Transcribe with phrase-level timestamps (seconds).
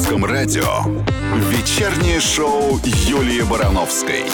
[0.00, 0.64] русском радио.
[1.50, 4.24] Вечернее шоу Юлии Барановской.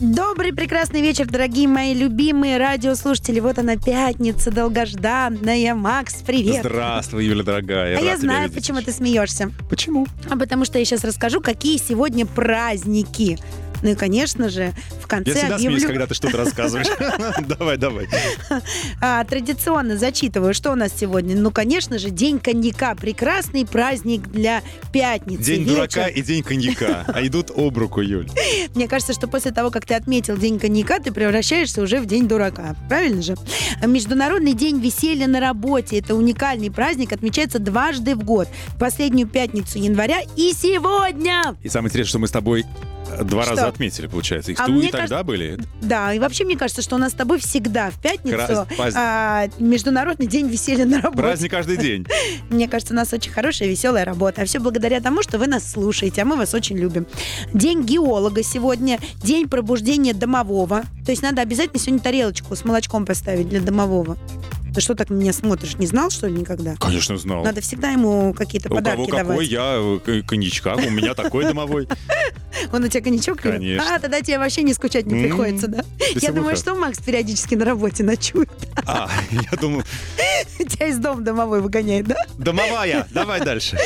[0.00, 3.40] Добрый прекрасный вечер, дорогие мои любимые радиослушатели.
[3.40, 5.74] Вот она пятница долгожданная.
[5.74, 6.60] Макс, привет.
[6.60, 7.98] Здравствуй, Юля, дорогая.
[7.98, 8.54] а я знаю, видеть.
[8.54, 9.50] почему ты смеешься.
[9.68, 10.06] Почему?
[10.30, 13.40] А потому что я сейчас расскажу, какие сегодня праздники.
[13.84, 14.72] Ну и, конечно же,
[15.02, 15.78] в конце Я всегда объявлю...
[15.78, 16.86] смеюсь, когда ты что-то рассказываешь.
[17.58, 18.08] Давай, давай.
[19.00, 21.36] А, традиционно зачитываю, что у нас сегодня.
[21.36, 22.94] Ну, конечно же, День коньяка.
[22.94, 25.42] Прекрасный праздник для пятницы.
[25.42, 27.04] День дурака и день коньяка.
[27.06, 28.28] А идут об руку, Юль.
[28.74, 32.26] Мне кажется, что после того, как ты отметил День коньяка, ты превращаешься уже в День
[32.26, 32.76] дурака.
[32.88, 33.36] Правильно же?
[33.86, 35.98] Международный день веселья на работе.
[35.98, 38.48] Это уникальный праздник, отмечается дважды в год.
[38.80, 41.54] Последнюю пятницу января и сегодня.
[41.62, 42.64] И самое интересное, что мы с тобой
[43.22, 43.50] два Что?
[43.52, 44.52] раза отметили, получается.
[44.52, 45.58] Их А и тогда кажется- были.
[45.80, 48.36] Да, и вообще мне кажется, что у нас с тобой всегда в пятницу
[48.76, 51.22] Крас- а, Международный день веселья на работе.
[51.22, 52.06] Праздник каждый день.
[52.50, 54.42] Мне кажется, у нас очень хорошая, веселая работа.
[54.42, 57.06] А все благодаря тому, что вы нас слушаете, а мы вас очень любим.
[57.52, 60.82] День геолога сегодня, день пробуждения домового.
[61.04, 64.16] То есть надо обязательно сегодня тарелочку с молочком поставить для домового.
[64.74, 65.76] Ты что так на меня смотришь?
[65.78, 66.74] Не знал, что ли, никогда?
[66.76, 67.44] Конечно, знал.
[67.44, 69.48] Надо всегда ему какие-то У подарки кого какой, давать.
[69.48, 71.88] я э, к- коньячка, у меня такой домовой.
[72.72, 73.40] Он у тебя коньячок?
[73.40, 73.94] Конечно.
[73.94, 75.84] А, тогда тебе вообще не скучать не М, приходится, да?
[76.16, 78.48] Я думаю, что Макс периодически на работе ночует.
[78.86, 79.82] А, я думал,
[80.58, 82.16] Тебя из дома домовой выгоняет, да?
[82.36, 83.78] домовая, давай дальше.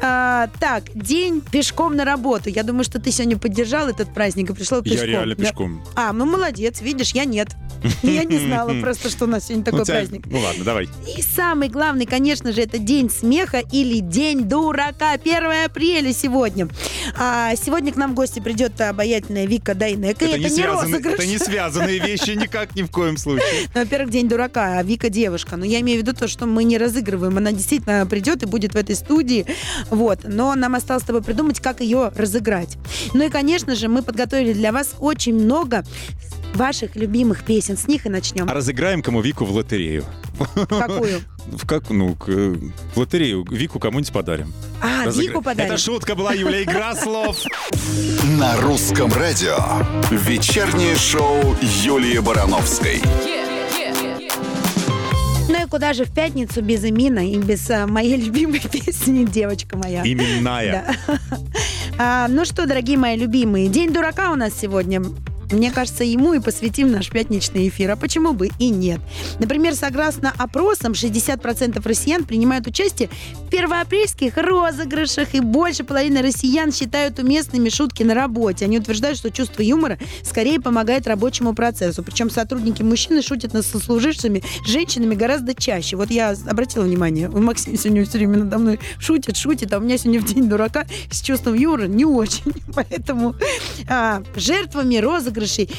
[0.00, 2.48] А, так, день пешком на работу.
[2.48, 5.00] Я думаю, что ты сегодня поддержал этот праздник и пришел пешком.
[5.00, 5.84] Я реально пешком.
[5.94, 7.48] А, ну молодец, видишь, я нет.
[8.02, 10.26] Я не знала просто, что у нас сегодня такой У праздник.
[10.36, 10.86] Ну ладно, давай.
[11.16, 15.12] И самый главный, конечно же, это день смеха или день дурака.
[15.12, 16.68] 1 апреля сегодня.
[17.18, 20.26] А сегодня к нам в гости придет обаятельная Вика Дайнека.
[20.26, 21.14] Это это, не не связаны- розыгрыш.
[21.14, 23.66] это не связанные вещи никак, ни в коем случае.
[23.74, 25.56] Ну, во-первых, день дурака, а Вика девушка.
[25.56, 27.38] Но я имею в виду то, что мы не разыгрываем.
[27.38, 29.46] Она действительно придет и будет в этой студии.
[29.88, 30.20] Вот.
[30.24, 32.76] Но нам осталось с тобой придумать, как ее разыграть.
[33.14, 35.82] Ну и, конечно же, мы подготовили для вас очень много
[36.56, 37.76] ваших любимых песен.
[37.76, 38.48] С них и начнем.
[38.48, 40.04] А разыграем кому Вику в лотерею.
[40.68, 41.20] Какую?
[41.46, 44.52] В как, ну, к- в лотерею Вику кому-нибудь подарим.
[44.82, 45.70] А, Разыгра- Вику подарим.
[45.72, 47.38] Это шутка была, Юля, игра слов.
[48.38, 49.56] На русском радио.
[50.10, 53.00] Вечернее шоу Юлии Барановской.
[55.48, 59.76] Ну и куда же в пятницу без Эмина и без а, моей любимой песни «Девочка
[59.78, 60.02] моя».
[60.04, 60.96] Именная.
[61.06, 61.18] Да.
[61.98, 65.02] А, ну что, дорогие мои любимые, День дурака у нас сегодня.
[65.50, 67.90] Мне кажется, ему и посвятим наш пятничный эфир.
[67.90, 69.00] А почему бы и нет?
[69.38, 73.08] Например, согласно опросам, 60% россиян принимают участие
[73.56, 78.66] первоапрельских розыгрышах, и больше половины россиян считают уместными шутки на работе.
[78.66, 82.02] Они утверждают, что чувство юмора скорее помогает рабочему процессу.
[82.02, 85.96] Причем сотрудники мужчины шутят над сослуживцами, женщинами гораздо чаще.
[85.96, 89.96] Вот я обратила внимание, Максим сегодня все время надо мной шутит, шутит, а у меня
[89.96, 92.52] сегодня в день дурака с чувством юмора не очень.
[92.74, 93.36] Поэтому
[93.88, 95.70] а, жертвами розыгрышей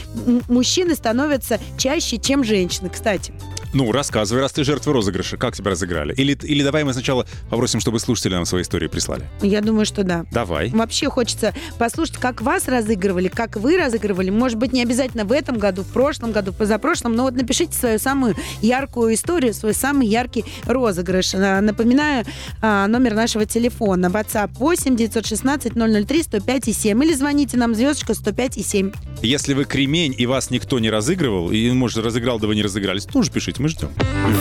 [0.48, 3.34] мужчины становятся чаще, чем женщины, кстати.
[3.74, 6.14] Ну, рассказывай, раз ты жертва розыгрыша, как тебя разыграли?
[6.16, 9.24] Или, или давай мы сначала попросим, чтобы слушатели нам свои истории прислали.
[9.42, 10.26] Я думаю, что да.
[10.32, 10.70] Давай.
[10.70, 14.30] Вообще хочется послушать, как вас разыгрывали, как вы разыгрывали.
[14.30, 17.74] Может быть, не обязательно в этом году, в прошлом году, в позапрошлом, но вот напишите
[17.78, 21.34] свою самую яркую историю, свой самый яркий розыгрыш.
[21.34, 22.26] Напоминаю,
[22.62, 24.08] а, номер нашего телефона.
[24.08, 27.04] WhatsApp 8 916 003 105 и 7.
[27.04, 28.92] Или звоните нам звездочка 105 и 7.
[29.22, 33.06] Если вы кремень и вас никто не разыгрывал, и, может, разыграл, да вы не разыгрались,
[33.06, 33.90] тоже пишите, мы ждем.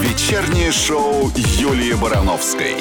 [0.03, 2.77] Вечернее шоу Юлии Барановской.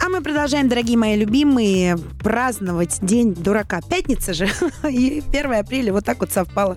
[0.00, 3.80] А мы продолжаем, дорогие мои любимые, праздновать День дурака.
[3.88, 4.48] Пятница же,
[4.88, 6.76] и 1 апреля вот так вот совпало.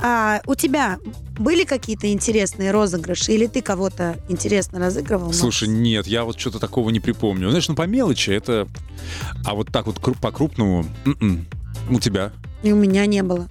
[0.00, 0.98] А, у тебя
[1.38, 3.32] были какие-то интересные розыгрыши?
[3.32, 5.26] Или ты кого-то интересно разыгрывал?
[5.26, 5.38] Макс?
[5.38, 7.48] Слушай, нет, я вот что-то такого не припомню.
[7.50, 8.68] Знаешь, ну по мелочи это...
[9.44, 10.84] А вот так вот кру- по-крупному...
[11.04, 11.46] м-м.
[11.90, 12.32] У тебя.
[12.62, 13.48] И у меня не было.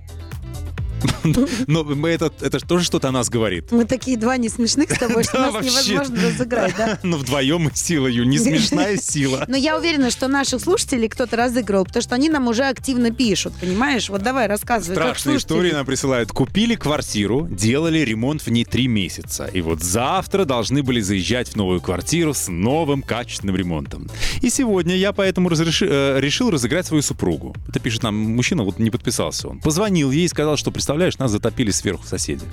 [1.68, 3.72] Но мы это, это тоже что-то о нас говорит.
[3.72, 6.99] Мы такие два не смешных с тобой, что нас невозможно разыграть, да?
[7.03, 9.46] Но вдвоем мы сила, Ю, не смешная сила.
[9.47, 13.53] Но я уверена, что наших слушателей кто-то разыгрывал, потому что они нам уже активно пишут,
[13.59, 14.09] понимаешь?
[14.09, 14.96] Вот давай рассказывай.
[14.96, 16.32] Страшные истории нам присылают.
[16.32, 19.50] Купили квартиру, делали ремонт в ней три месяца.
[19.53, 24.09] И вот завтра должны были заезжать в новую квартиру с новым качественным ремонтом.
[24.41, 27.55] И сегодня я поэтому разреши- э, решил разыграть свою супругу.
[27.67, 29.59] Это пишет нам мужчина, вот не подписался он.
[29.59, 32.45] Позвонил ей и сказал, что, представляешь, нас затопили сверху соседи.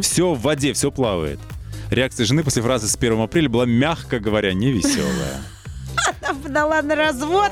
[0.00, 1.40] Все в воде, все плавает.
[1.90, 5.42] Реакция жены после фразы с 1 апреля была, мягко говоря, невеселая.
[6.44, 7.50] Подала на развод.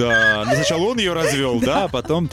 [0.00, 2.30] Да, ну сначала он ее развел, да, а потом...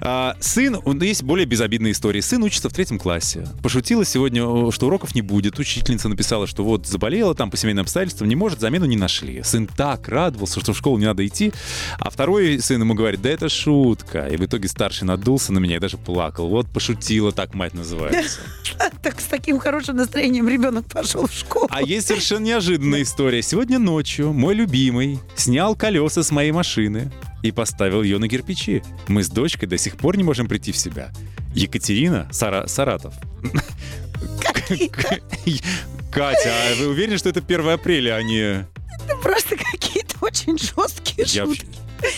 [0.00, 2.20] А, сын, у- есть более безобидные истории.
[2.20, 3.46] Сын учится в третьем классе.
[3.62, 5.58] Пошутила сегодня, что уроков не будет.
[5.58, 9.42] Учительница написала, что вот заболела там по семейным обстоятельствам, не может, замену не нашли.
[9.42, 11.52] Сын так радовался, что в школу не надо идти.
[11.98, 14.26] А второй сын ему говорит, да это шутка.
[14.28, 16.48] И в итоге старший надулся на меня и даже плакал.
[16.48, 18.40] Вот пошутила, так мать называется.
[19.02, 21.66] Так с таким хорошим настроением ребенок пошел в школу.
[21.70, 23.40] А есть совершенно неожиданная история.
[23.42, 27.09] Сегодня ночью мой любимый снял колеса с моей машины
[27.42, 28.82] и поставил ее на кирпичи.
[29.08, 31.10] Мы с дочкой до сих пор не можем прийти в себя.
[31.54, 33.14] Екатерина, Сара- Саратов.
[36.10, 38.66] Катя, а вы уверены, что это 1 апреля, а не...
[39.04, 41.66] Это просто какие-то очень жесткие Я шутки.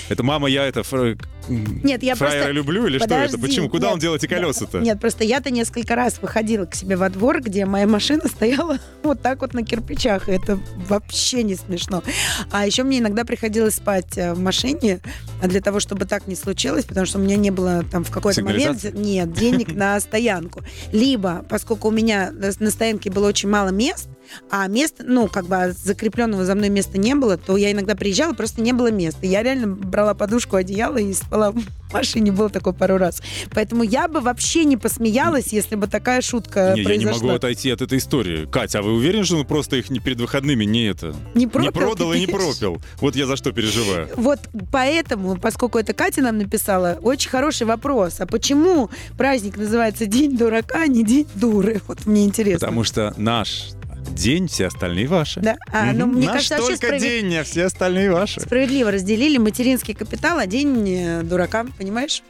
[0.09, 0.83] Это мама, я это...
[0.83, 1.17] фра-
[1.49, 2.53] Нет, я Фраера просто...
[2.53, 3.15] люблю или что это?
[3.15, 3.69] Подожди, Почему?
[3.69, 4.81] Куда нет, он делал эти колеса-то?
[4.81, 9.23] Нет, просто я-то несколько раз выходила к себе во двор, где моя машина стояла вот
[9.23, 10.29] так вот на кирпичах.
[10.29, 10.59] Это
[10.89, 12.03] вообще не смешно.
[12.51, 15.01] А еще мне иногда приходилось спать э, в машине
[15.43, 18.11] а для того, чтобы так не случилось, потому что у меня не было там в
[18.11, 20.63] какой-то момент нет денег на стоянку.
[20.93, 24.09] Либо, поскольку у меня на стоянке было очень мало мест,
[24.51, 28.33] а места, ну, как бы закрепленного за мной места не было, то я иногда приезжала,
[28.33, 29.27] просто не было места.
[29.27, 32.33] Я реально брала подушку, одеяло и спала в машине.
[32.33, 33.23] Было такое пару раз.
[33.55, 37.23] Поэтому я бы вообще не посмеялась, если бы такая шутка Не, я не произошла.
[37.23, 38.47] могу отойти от этой истории.
[38.47, 41.15] Катя, а вы уверены, что он просто их не перед выходными не это...
[41.35, 42.81] Не пропил, не продал и не пропил?
[43.01, 44.09] Вот я за что переживаю.
[44.17, 44.41] Вот
[44.71, 48.21] поэтому, поскольку это Катя нам написала, очень хороший вопрос.
[48.21, 51.81] А почему праздник называется День дурака, а не День дуры?
[51.93, 52.61] Вот мне интересно.
[52.67, 53.71] Потому что наш
[54.11, 55.41] день, все остальные ваши.
[55.41, 55.57] Да?
[55.73, 58.41] А, ну, мне Наш кажется, только справед- день, а все остальные ваши.
[58.41, 62.23] справедливо разделили материнский капитал, а день э, дурака, понимаешь?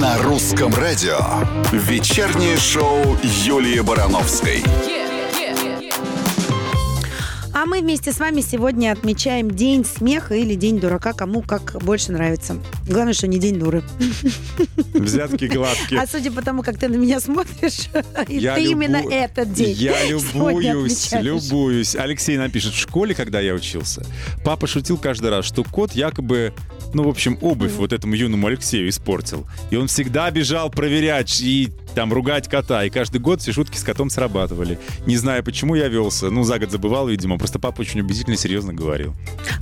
[0.00, 1.18] На русском радио.
[1.72, 4.62] Вечернее шоу Юлии Барановской.
[7.60, 12.10] А мы вместе с вами сегодня отмечаем День смеха или День дурака, кому как больше
[12.10, 12.56] нравится.
[12.88, 13.82] Главное, что не День дуры.
[14.94, 16.00] Взятки гладкие.
[16.00, 17.90] А судя по тому, как ты на меня смотришь,
[18.28, 21.94] Я ты любу- именно этот день Я любуюсь, любуюсь.
[21.96, 24.06] Алексей напишет, в школе, когда я учился,
[24.42, 26.54] папа шутил каждый раз, что кот якобы,
[26.94, 29.46] ну, в общем, обувь вот этому юному Алексею испортил.
[29.68, 32.84] И он всегда бежал проверять и там ругать кота.
[32.84, 34.78] И каждый год все шутки с котом срабатывали.
[35.06, 36.30] Не знаю, почему я велся.
[36.30, 37.38] Ну, за год забывал, видимо.
[37.38, 39.14] Просто папа очень убедительно, серьезно говорил.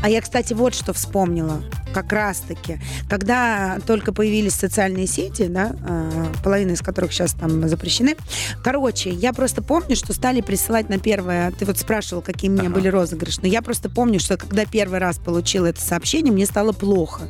[0.03, 1.63] А я, кстати, вот что вспомнила.
[1.95, 8.17] Как раз-таки, когда только появились социальные сети, да, а, половина из которых сейчас там запрещены.
[8.63, 11.51] Короче, я просто помню, что стали присылать на первое...
[11.53, 12.75] Ты вот спрашивал, какие у меня Ага.
[12.75, 13.39] были розыгрыши.
[13.43, 17.23] Но я просто помню, что когда первый раз получила это сообщение, мне стало плохо.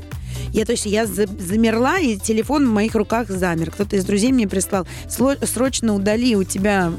[0.52, 3.70] Я, то есть я за- замерла, и телефон в моих руках замер.
[3.70, 6.92] Кто-то из друзей мне прислал, «Сло- срочно удали у тебя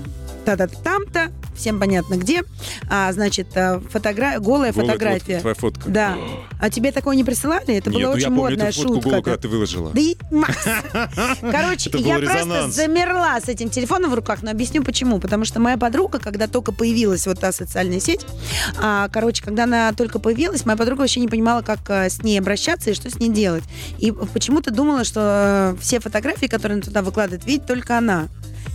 [0.45, 2.43] та-то там-то, всем понятно где,
[2.89, 4.39] а, значит, а, фотогра...
[4.39, 5.39] голая Голая фотография.
[5.39, 5.89] Твоя фотка.
[5.89, 6.17] Да.
[6.59, 7.75] А тебе такое не присылали?
[7.75, 9.09] Это Нет, была ну очень я помню модная эту фотку шутка.
[9.09, 9.91] голую, когда ты выложила.
[9.91, 10.57] Да и Макс.
[11.41, 15.19] Короче, я просто замерла с этим телефоном в руках, но объясню почему.
[15.19, 18.25] Потому что моя подруга, когда только появилась вот та социальная сеть,
[18.81, 22.39] а, короче, когда она только появилась, моя подруга вообще не понимала, как а, с ней
[22.39, 23.63] обращаться и что с ней делать.
[23.97, 28.27] И почему-то думала, что э, все фотографии, которые она туда выкладывает, видит только она.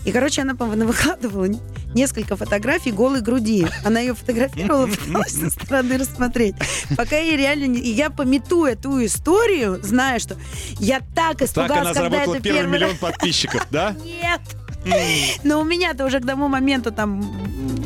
[0.05, 1.49] И, короче, она выкладывала
[1.95, 3.67] несколько фотографий голой груди.
[3.85, 6.55] Она ее фотографировала, пыталась со стороны рассмотреть.
[6.97, 7.67] Пока я реально...
[7.67, 10.37] не- И я помету эту историю, зная, что
[10.79, 13.95] я так Так испугалась, она когда заработала это первый миллион подписчиков, да?
[14.05, 14.41] Нет.
[15.45, 17.23] Но у меня-то уже к тому моменту там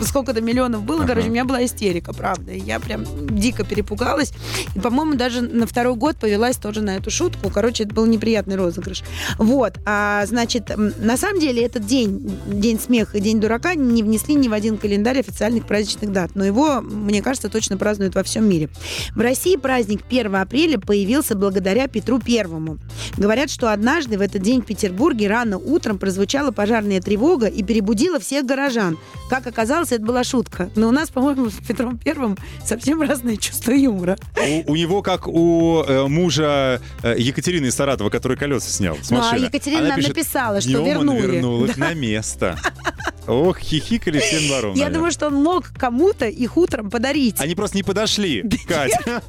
[0.02, 1.08] сколько-то миллионов было, Ага.
[1.08, 2.52] короче, у меня была истерика, правда.
[2.52, 3.04] И я прям
[3.36, 4.32] дико перепугалась.
[4.74, 7.50] И, по-моему, даже на второй год повелась тоже на эту шутку.
[7.50, 9.02] Короче, это был неприятный розыгрыш.
[9.38, 9.74] Вот.
[9.86, 14.48] А, значит, на самом деле этот день, День смеха и День дурака, не внесли ни
[14.48, 16.32] в один календарь официальных праздничных дат.
[16.34, 18.68] Но его, мне кажется, точно празднуют во всем мире.
[19.14, 22.78] В России праздник 1 апреля появился благодаря Петру Первому.
[23.16, 28.18] Говорят, что однажды в этот день в Петербурге рано утром прозвучала пожарная тревога и перебудила
[28.18, 28.98] всех горожан.
[29.28, 30.70] Как оказалось, это была шутка.
[30.74, 34.16] Но у нас, по-моему, с Петром Первым совсем разное чувство юмора.
[34.36, 39.10] У, у него, как у э, мужа э, Екатерины из Саратова, который колеса снял с
[39.10, 39.46] Ну, а машины.
[39.46, 41.26] Екатерина Она нам пишет, написала, что «Днем вернули».
[41.26, 42.58] он вернул их на место.
[43.28, 44.74] Ох, хихикали всем двором.
[44.74, 47.36] Я думаю, что он мог кому-то их утром подарить.
[47.38, 49.22] Они просто не подошли, Катя.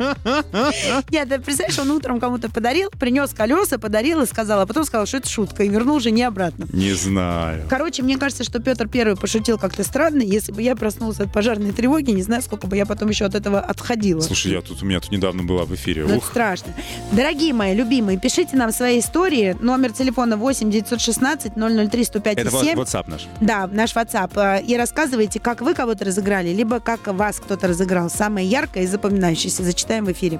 [1.11, 5.05] Нет, ты представляешь, он утром кому-то подарил, принес колеса, подарил и сказал, а потом сказал,
[5.05, 6.67] что это шутка, и вернул жене обратно.
[6.71, 7.65] Не знаю.
[7.69, 10.21] Короче, мне кажется, что Петр Первый пошутил как-то странно.
[10.21, 13.35] Если бы я проснулась от пожарной тревоги, не знаю, сколько бы я потом еще от
[13.35, 14.21] этого отходила.
[14.21, 16.05] Слушай, я тут, у меня тут недавно была в эфире.
[16.05, 16.73] Ну, это страшно.
[17.11, 19.57] Дорогие мои любимые, пишите нам свои истории.
[19.59, 22.79] Номер телефона 8 916 003 105 это вот 7.
[22.79, 23.27] WhatsApp наш.
[23.41, 24.31] Да, наш WhatsApp.
[24.35, 28.09] Э, И рассказывайте, как вы кого-то разыграли, либо как вас кто-то разыграл.
[28.09, 29.63] Самое яркое и запоминающееся.
[29.63, 30.39] Зачитаем в эфире.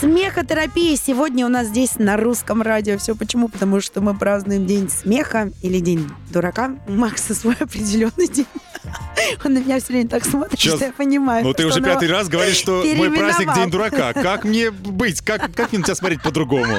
[0.00, 2.96] Смехотерапия сегодня у нас здесь на русском радио.
[2.96, 3.48] Все почему?
[3.48, 6.70] Потому что мы празднуем День смеха или День дурака.
[6.88, 8.46] У Макса свой определенный день.
[9.44, 11.44] Он на меня все время так смотрит, Сейчас- что я понимаю.
[11.44, 13.52] Ну, ты уже пятый раз говоришь, что мой праздник.
[13.54, 14.14] День дурака.
[14.14, 15.20] Как мне быть?
[15.20, 16.78] Как, как мне на тебя смотреть по-другому?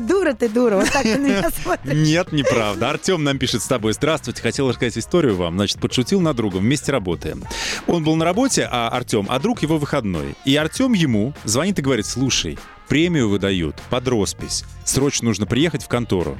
[0.00, 0.76] Дура ты, дура.
[0.76, 1.94] Вот так ты на меня смотришь.
[1.94, 2.90] Нет, неправда.
[2.90, 3.92] Артем нам пишет с тобой.
[3.92, 5.54] Здравствуйте, хотел рассказать историю вам.
[5.54, 7.44] Значит, подшутил на другом, вместе работаем.
[7.86, 10.34] Он был на работе, а Артем, а друг его выходной.
[10.44, 12.58] И Артем ему звонит и говорит, слушай,
[12.88, 14.64] премию выдают под роспись.
[14.84, 16.38] Срочно нужно приехать в контору.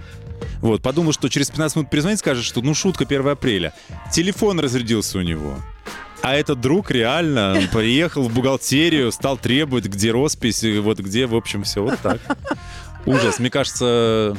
[0.61, 3.73] Вот, подумал, что через 15 минут перезвонит, скажет, что ну шутка 1 апреля.
[4.13, 5.57] Телефон разрядился у него.
[6.23, 11.63] А этот друг реально приехал в бухгалтерию, стал требовать, где роспись, вот где, в общем,
[11.63, 12.21] все вот так.
[13.07, 13.39] Ужас.
[13.39, 14.37] Мне кажется,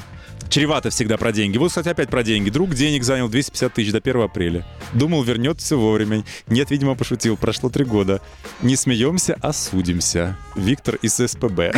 [0.50, 1.58] чревато всегда про деньги.
[1.58, 2.50] Вот, кстати, опять про деньги.
[2.50, 4.66] Друг денег занял 250 тысяч до 1 апреля.
[4.94, 6.24] Думал, вернет все вовремя.
[6.48, 7.38] Нет, видимо, пошутил.
[7.38, 8.22] Прошло три года.
[8.62, 10.38] Не смеемся, а судимся.
[10.56, 11.74] Виктор из СПБ.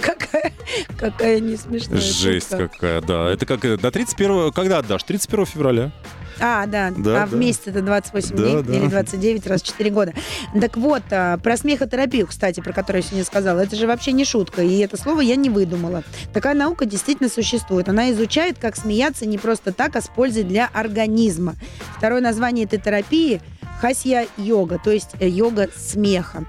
[0.00, 0.52] Какая,
[0.98, 3.30] какая не смешная Жесть какая, да.
[3.30, 5.04] Это как э, до 31 когда отдашь?
[5.04, 5.92] 31 февраля.
[6.40, 7.36] А, да, Да, а в да.
[7.36, 8.74] месяц это 28 Да, дней да.
[8.74, 10.12] или 29 раз в 4 года.
[10.60, 14.24] Так вот, а, про смехотерапию, кстати, про которую я сегодня сказала, это же вообще не
[14.24, 16.02] шутка, и это слово я не выдумала.
[16.32, 17.88] Такая наука действительно существует.
[17.88, 21.54] Она изучает, как смеяться не просто так, а с пользой для организма.
[21.96, 23.40] Второе название этой терапии
[23.80, 26.46] хасья-йога, то есть э, йога смеха.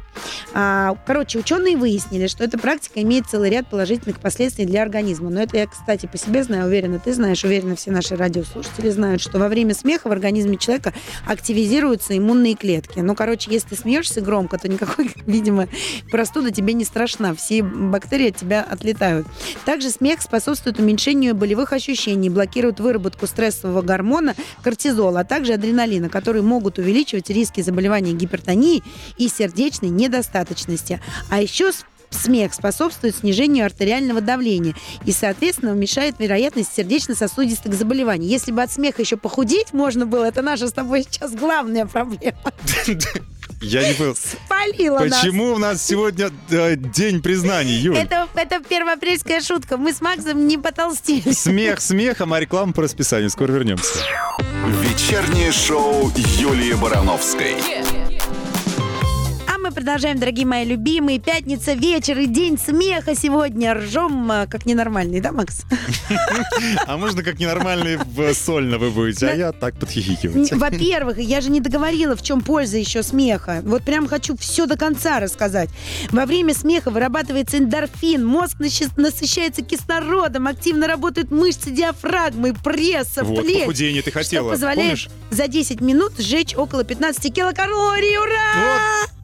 [0.53, 5.29] А, Короче, ученые выяснили, что эта практика имеет целый ряд положительных последствий для организма.
[5.29, 9.21] Но это я, кстати, по себе знаю, уверена, ты знаешь, уверена, все наши радиослушатели знают,
[9.21, 10.93] что во время смеха в организме человека
[11.25, 12.99] активизируются иммунные клетки.
[12.99, 15.67] Ну, короче, если ты смеешься громко, то никакой, видимо,
[16.11, 17.33] простуда тебе не страшна.
[17.35, 19.27] Все бактерии от тебя отлетают.
[19.65, 26.43] Также смех способствует уменьшению болевых ощущений, блокирует выработку стрессового гормона кортизола, а также адреналина, которые
[26.43, 28.83] могут увеличивать риски заболевания гипертонией
[29.17, 31.01] и сердечной недостаточности.
[31.29, 31.71] А еще
[32.09, 38.27] Смех способствует снижению артериального давления и, соответственно, уменьшает вероятность сердечно-сосудистых заболеваний.
[38.27, 42.37] Если бы от смеха еще похудеть можно было, это наша с тобой сейчас главная проблема.
[43.61, 44.15] Я не понял.
[44.15, 45.19] Спалила нас.
[45.19, 47.97] Почему у нас сегодня э, день признаний, Юль?
[47.97, 49.77] Это, это первоапрельская шутка.
[49.77, 51.31] Мы с Максом не потолстели.
[51.31, 53.29] Смех смехом, а реклама по расписанию.
[53.29, 53.99] Скоро вернемся.
[54.81, 57.55] Вечернее шоу Юлии Барановской.
[57.55, 57.96] А
[59.67, 61.19] мы продолжаем, дорогие мои любимые.
[61.19, 63.73] Пятница, вечер и день смеха сегодня.
[63.73, 65.63] Ржем а, как ненормальный, да, Макс?
[66.85, 70.53] А можно как ненормальный в сольно вы будете, а я так подхихикивать.
[70.53, 73.61] Во-первых, я же не договорила, в чем польза еще смеха.
[73.65, 75.69] Вот прям хочу все до конца рассказать.
[76.11, 83.61] Во время смеха вырабатывается эндорфин, мозг насыщается кислородом, активно работают мышцы диафрагмы, пресса, Вот, плеть.
[83.61, 84.49] похудение ты Что хотела.
[84.51, 85.09] позволяет Помнишь?
[85.31, 88.17] за 10 минут сжечь около 15 килокалорий.
[88.17, 89.16] Ура!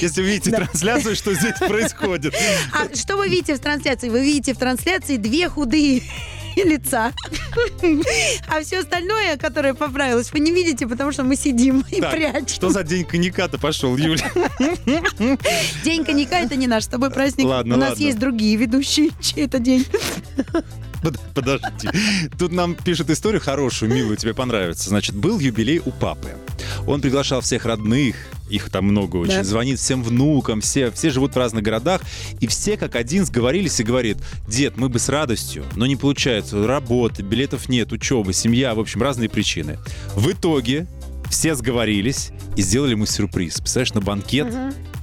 [0.00, 2.34] Если вы видите трансляцию, что здесь происходит.
[2.72, 4.08] А что вы видите в трансляции?
[4.08, 6.02] Вы видите в трансляции две худые
[6.56, 7.12] лица.
[8.48, 12.48] А все остальное, которое поправилось, вы не видите, потому что мы сидим и Так, прячем.
[12.48, 14.30] что за день коньяка-то пошел, Юля?
[15.84, 17.46] День коньяка это не наш с тобой праздник.
[17.46, 18.02] Ладно, У нас ладно.
[18.04, 19.86] есть другие ведущие, чей это день.
[21.04, 21.88] Под- Подожди.
[22.38, 24.88] Тут нам пишет историю хорошую, милую, тебе понравится.
[24.88, 26.30] Значит, был юбилей у папы.
[26.86, 28.16] Он приглашал всех родных,
[28.48, 29.44] их там много очень, Да.
[29.44, 32.02] звонит всем внукам, все, все живут в разных городах,
[32.40, 34.18] и все как один сговорились и говорит,
[34.48, 39.02] дед, мы бы с радостью, но не получается, работы, билетов нет, учеба, семья, в общем,
[39.02, 39.78] разные причины.
[40.14, 40.86] В итоге
[41.30, 43.54] все сговорились и сделали ему сюрприз.
[43.54, 44.54] Представляешь, на банкет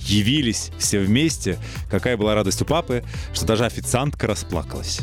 [0.02, 1.58] явились все вместе.
[1.90, 3.04] Какая была радость у папы,
[3.34, 5.02] что даже официантка расплакалась.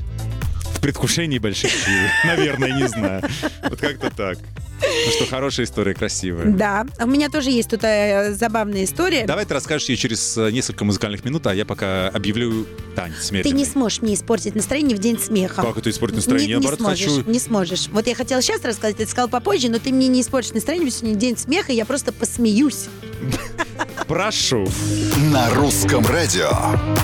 [0.75, 1.99] В предвкушении больших сил.
[2.25, 3.23] Наверное, не знаю.
[3.69, 4.39] Вот как-то так.
[4.81, 6.53] Ну что, хорошая история, красивая.
[6.53, 9.27] Да, у меня тоже есть тут э, забавная история.
[9.27, 13.35] Давай ты расскажешь ее через э, несколько музыкальных минут, а я пока объявлю танец Ты
[13.35, 13.59] медленный.
[13.59, 15.63] не сможешь мне испортить настроение в день смеха.
[15.63, 16.47] Как это испортить настроение?
[16.47, 17.31] Не, Я, не наоборот, сможешь, хочу...
[17.31, 17.89] не сможешь.
[17.89, 21.17] Вот я хотела сейчас рассказать, ты сказал попозже, но ты мне не испортишь настроение, сегодня
[21.17, 22.87] день смеха, я просто посмеюсь.
[24.09, 24.67] Прошу.
[25.31, 26.49] На русском радио.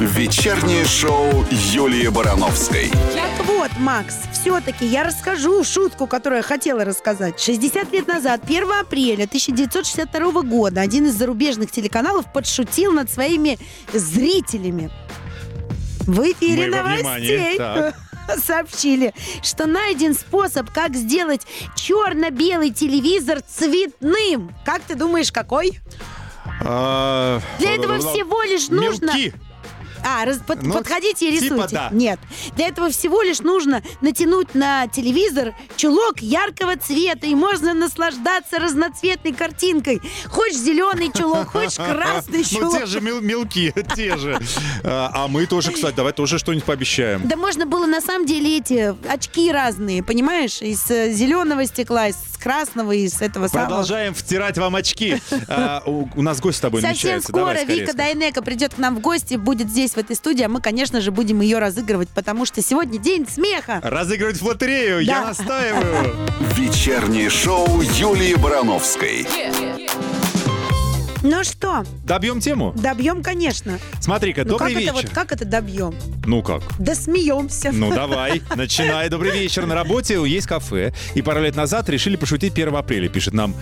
[0.00, 2.90] Вечернее шоу Юлии Барановской.
[3.14, 7.38] Так вот, Макс, все-таки я расскажу шутку, которую я хотела рассказать.
[7.38, 13.58] 60 лет назад, 1 апреля 1962 года, один из зарубежных телеканалов подшутил над своими
[13.92, 14.90] зрителями.
[16.06, 17.60] В эфире Мы новостей
[18.42, 21.46] сообщили, что найден способ, как сделать
[21.76, 24.54] черно-белый телевизор цветным.
[24.64, 25.80] Как ты думаешь, какой?
[26.64, 29.06] А, Для этого э, всего лишь нужно...
[29.12, 29.32] Мелки.
[30.06, 31.74] А, раз- под- Ну, подходите и типа рисуйте.
[31.76, 31.88] да.
[31.90, 32.20] Нет.
[32.56, 39.32] Для этого всего лишь нужно натянуть на телевизор чулок яркого цвета, и можно наслаждаться разноцветной
[39.32, 40.02] картинкой.
[40.28, 42.78] Хочешь зеленый чулок, хочешь красный Ну, чулок.
[42.80, 44.38] те же мел- мелки, те же.
[44.84, 47.22] А а мы тоже, кстати, давай тоже что-нибудь пообещаем.
[47.26, 50.60] Да можно было на самом деле эти очки разные, понимаешь?
[50.60, 53.68] Из э, зеленого стекла, из красного, из этого самого.
[53.68, 55.20] Продолжаем втирать вам очки.
[55.48, 57.28] А, у, у нас гость с тобой Совсем намечается.
[57.28, 57.96] скоро Вика.
[57.96, 61.10] Дайнека придет к нам в гости, будет здесь, в этой студии, а мы, конечно же,
[61.10, 63.80] будем ее разыгрывать, потому что сегодня день смеха.
[63.82, 66.14] Разыгрывать в лотерею, я настаиваю.
[66.54, 69.26] Вечернее шоу Юлии Барановской.
[71.26, 72.74] Ну что, Добьем тему?
[72.76, 73.78] добьем, конечно.
[73.98, 74.92] Смотри-ка, Ну добрый как вечер.
[74.94, 75.94] это вот, как это добьем?
[76.26, 76.62] Ну как?
[76.78, 77.70] Да смеемся.
[77.72, 79.08] Ну давай, начинай.
[79.08, 79.64] Добрый вечер.
[79.64, 80.92] На работе есть кафе.
[81.14, 83.54] И пару лет назад решили пошутить 1 апреля, пишет нам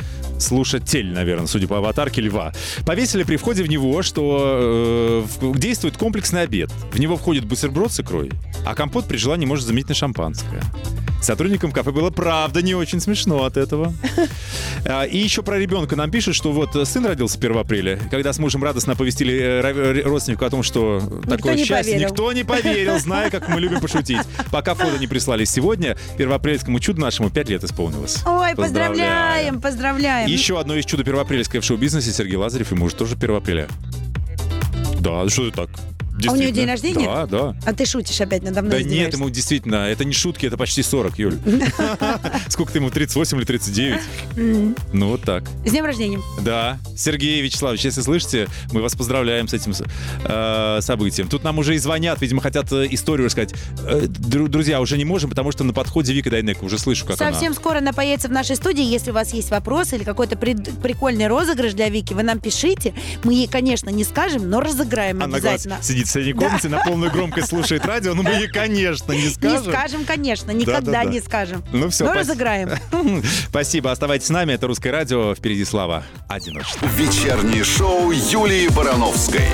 [0.43, 2.53] слушатель, наверное, судя по аватарке льва.
[2.85, 6.71] Повесили при входе в него, что э, действует комплексный обед.
[6.93, 8.31] В него входит бутерброд с икрой,
[8.67, 10.63] а компот при желании может заменить на шампанское.
[11.23, 13.93] Сотрудникам кафе было правда не очень смешно от этого.
[14.85, 18.01] А, И еще про ребенка нам пишут, что вот э, сын родился 1 апреля.
[18.11, 22.09] Когда с мужем радостно оповестили э, ро- родственнику о том, что такое не счастье, поверил.
[22.09, 24.19] никто не поверил, зная, как мы любим пошутить.
[24.51, 28.25] Пока фото не прислали сегодня, первоапрельскому чуду нашему 5 лет исполнилось.
[28.27, 30.29] Ой, поздравляем, поздравляем.
[30.33, 33.69] Еще одно из чудо первоапрельское в шоу-бизнесе Сергей Лазарев, ему же тоже 1 апреля.
[34.99, 35.92] Да, что это так?
[36.29, 36.53] А у Действительно.
[36.53, 37.07] день рождения?
[37.07, 37.57] Да, да.
[37.65, 40.83] А ты шутишь опять надо мной Да нет, ему действительно, это не шутки, это почти
[40.83, 41.39] 40, Юль.
[42.49, 44.01] Сколько ты ему, 38 или 39?
[44.93, 45.45] Ну вот так.
[45.65, 46.21] С днем рождения.
[46.43, 49.73] Да, Сергей Вячеславович, если слышите, мы вас поздравляем с этим
[50.25, 51.29] э, событием.
[51.29, 53.55] Тут нам уже и звонят, видимо, хотят э, историю рассказать.
[53.87, 57.17] Э, дру- друзья, уже не можем, потому что на подходе Вика Дайнека, уже слышу, как
[57.17, 58.85] Совсем скоро она появится в нашей студии.
[58.85, 62.95] Если у вас есть вопросы или какой-то прикольный розыгрыш для Вики, вы нам пишите.
[63.25, 65.37] Мы ей, конечно, не скажем, но разыграем она.
[65.37, 65.79] Обязательно.
[65.83, 69.65] сидит соседней комнате, на полную громкость слушает радио, ну мы ей, конечно, не Не скажем.
[69.73, 71.65] скажем, конечно, никогда не скажем.
[71.73, 72.71] Ну все, Но разыграем.
[73.49, 76.87] Спасибо, оставайтесь с нами, это «Русское радио», впереди слова «Одиночество».
[76.87, 79.47] Вечернее шоу Юлии Барановской.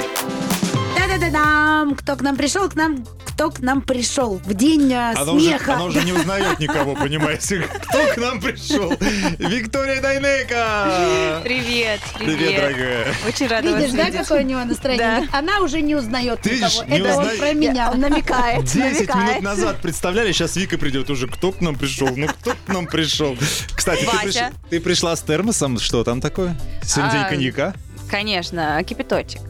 [0.96, 1.94] Да-да-да-дам!
[1.94, 2.68] Кто к нам пришел?
[2.68, 3.04] К нам,
[3.38, 5.74] кто к нам пришел в день а, Она уже, смеха?
[5.76, 8.90] она уже не узнает никого, понимаете, кто к нам пришел.
[9.38, 11.40] Виктория Дайнека!
[11.44, 12.36] Привет, привет.
[12.36, 13.14] Привет, дорогая.
[13.28, 14.20] Очень рада Видишь, вас да, видеть.
[14.22, 15.28] какое у него настроение?
[15.30, 16.68] Она уже не узнает Ты никого.
[16.68, 17.90] ж не Это он про меня.
[17.92, 21.28] Он намекает, 10 минут назад представляли, сейчас Вика придет уже.
[21.28, 22.08] Кто к нам пришел?
[22.16, 23.36] Ну, кто к нам пришел?
[23.72, 25.78] Кстати, ты, приш- ты пришла с термосом.
[25.78, 26.58] Что там такое?
[26.82, 27.74] День А, коньяка?
[28.10, 29.42] Конечно, кипяточек.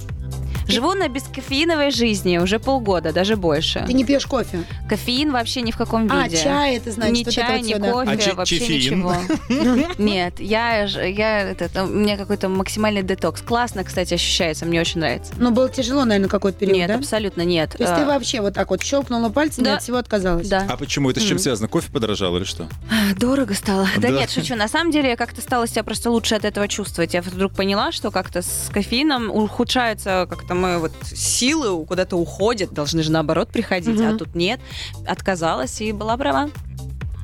[0.69, 3.83] Живу на бескофеиновой жизни уже полгода, даже больше.
[3.87, 4.65] Ты не пьешь кофе?
[4.89, 6.37] Кофеин вообще ни в каком А, виде.
[6.43, 8.75] чай, это значит, ни вот это чай, ни кофе, А че- вообще чефин?
[8.99, 9.15] ничего.
[9.99, 13.41] Нет, я, ж- я это, у меня какой-то максимальный детокс.
[13.43, 15.33] Классно, кстати, ощущается, мне очень нравится.
[15.39, 16.95] Ну, было тяжело, наверное, какой-то период, нет, да?
[16.97, 17.71] абсолютно нет.
[17.71, 19.75] То есть ты А, вообще вот так вот щелкнула пальцами и Да.
[19.77, 20.49] от всего отказалась?
[20.49, 20.67] Да.
[20.69, 21.11] А почему?
[21.11, 21.69] Это с чем связано?
[21.69, 22.69] Кофе подорожал или что?
[23.17, 23.87] Дорого стало.
[23.97, 24.21] Да, Да.
[24.21, 24.55] нет, шучу.
[24.55, 27.15] На самом деле я как-то стала себя просто лучше от этого чувствовать.
[27.15, 33.03] Я вдруг поняла, что как-то с кофеином ухудшаются как-то мои вот силы куда-то уходят, должны
[33.03, 34.15] же наоборот приходить, Мгм.
[34.15, 34.61] а тут нет.
[35.07, 36.51] Отказалась и была права.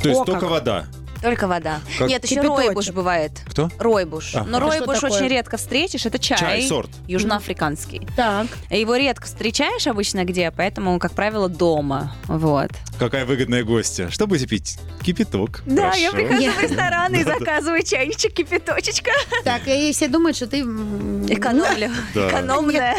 [0.03, 0.51] То есть О, только как.
[0.51, 0.87] вода.
[1.25, 1.81] Только вода.
[1.99, 2.67] Как- Нет, еще Кипяточек.
[2.67, 3.33] ройбуш бывает.
[3.47, 3.71] Кто?
[3.79, 4.35] Ройбуш.
[4.35, 4.45] А.
[4.45, 5.11] Но Это что ройбуш такое?
[5.11, 6.05] очень редко встретишь.
[6.05, 6.39] Это чай.
[6.39, 6.91] Чай, сорт.
[7.09, 8.07] Южноафриканский.
[8.15, 8.47] Так.
[8.71, 12.15] Его редко встречаешь обычно где, поэтому, как правило, дома.
[12.27, 12.71] Вот.
[12.99, 14.11] Какая выгодная гостья.
[14.11, 14.79] Что будете пить?
[15.03, 15.63] Кипяток.
[15.67, 16.29] Да, я Хорошо.
[16.29, 19.11] прихожу в ресторан и заказываю чайничек кипяточечка.
[19.45, 20.61] Так, и все думают, что ты...
[20.61, 21.91] м, Экономлю.
[22.15, 22.29] Да.
[22.29, 22.97] Экономная.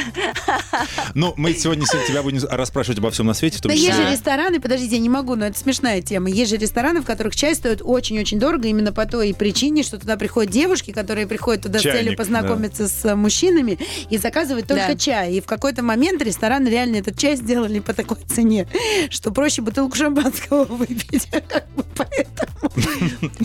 [1.13, 3.87] Ну, мы сегодня с- тебя будем расспрашивать обо всем на свете, в том Да есть
[3.87, 4.05] числе...
[4.05, 6.29] же рестораны, подождите, я не могу, но это смешная тема.
[6.29, 7.81] Есть же рестораны, в которых чай стоит
[8.15, 11.99] очень-очень дорого, именно по той причине, что туда приходят девушки, которые приходят туда с Чайник,
[12.01, 13.77] целью познакомиться с э, мужчинами
[14.09, 14.95] и заказывать только Да.
[14.95, 15.33] чай.
[15.33, 18.67] И в какой-то момент рестораны реально этот чай сделали по такой цене,
[19.09, 21.27] что проще бутылку шампанского выпить.
[21.31, 22.71] Как бы поэтому.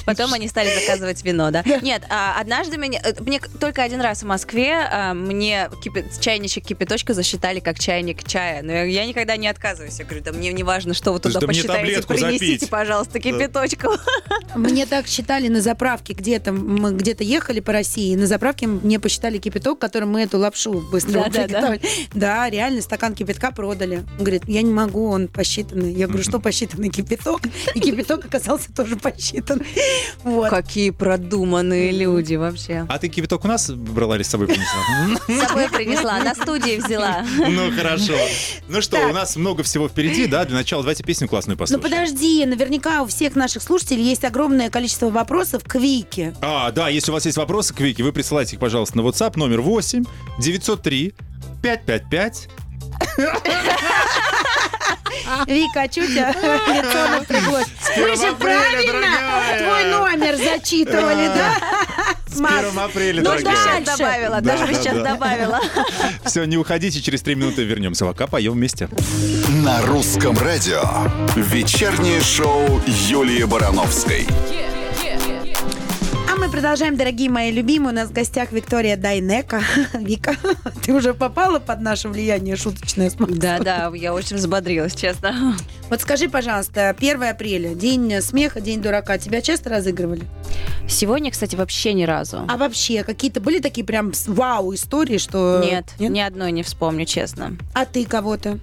[0.04, 1.62] Потом они стали заказывать вино, да?
[1.83, 5.68] Нет, а, однажды меня, э, мне к- только один раз в Москве а, мне
[6.20, 8.62] чайничек кипяточка засчитали как чайник чая.
[8.62, 9.98] Но я, я никогда не отказываюсь.
[9.98, 12.70] Я говорю, да мне не важно, что вы То есть, туда да посчитаете, принесите, запить.
[12.70, 13.88] пожалуйста, кипяточку.
[14.61, 16.53] Мне так считали на заправке где-то.
[16.53, 20.83] Мы где-то ехали по России, и на заправке мне посчитали кипяток, которым мы эту лапшу
[20.90, 21.79] быстро Да, да, да.
[22.14, 24.05] Да, реально, стакан кипятка продали.
[24.18, 25.92] Он говорит, я не могу, он посчитанный.
[25.94, 27.40] Я говорю, что посчитанный кипяток?
[27.75, 29.62] И кипяток оказался тоже посчитан.
[30.25, 30.51] Вот.
[30.51, 32.85] Какие продуманные люди вообще.
[32.88, 35.18] А ты кипяток у нас брала или с собой принесла?
[35.27, 37.25] С собой принесла, на студии взяла.
[37.38, 38.14] Ну, хорошо.
[38.68, 40.44] Ну что, у нас много всего впереди, да?
[40.44, 41.83] Для начала давайте песню классную Ну послушаем.
[41.83, 44.39] подожди, наверняка у всех наших слушателей есть огромное
[44.70, 46.35] количество вопросов к Вике.
[46.40, 49.33] А, да, если у вас есть вопросы к Вике, вы присылайте их, пожалуйста, на WhatsApp
[49.37, 50.05] номер 8
[50.38, 51.14] 903
[51.62, 52.48] 555
[55.46, 56.33] Вика, а что у тебя
[56.68, 57.66] лицо напряглось?
[57.96, 59.07] Мы же правильно
[59.59, 61.79] твой номер зачитывали, да?
[62.40, 63.44] С Макс, 1 апреля, ну дальше.
[63.44, 65.05] сейчас добавила, Да, даже бы да, сейчас да.
[65.12, 65.61] добавила.
[66.24, 68.05] Все, не уходите, через три минуты вернемся.
[68.07, 68.88] Пока поем вместе.
[69.48, 70.83] На русском радио.
[71.37, 74.26] Вечернее шоу Юлии Барановской.
[74.29, 74.69] Мы
[76.50, 77.92] продолжаем, дорогие мои любимые.
[77.92, 79.62] У нас в гостях Виктория Дайнека.
[79.94, 80.36] Вика,
[80.84, 83.38] ты уже попала под наше влияние шуточное с Максом?
[83.38, 85.56] Да-да, я очень взбодрилась, честно.
[85.90, 89.18] Вот скажи, пожалуйста, 1 апреля, день смеха, день дурака.
[89.18, 90.22] Тебя часто разыгрывали?
[90.88, 92.44] Сегодня, кстати, вообще ни разу.
[92.48, 95.60] А вообще, какие-то были такие прям вау истории, что...
[95.64, 97.56] Нет, ни одной не вспомню, честно.
[97.74, 98.60] А ты кого-то?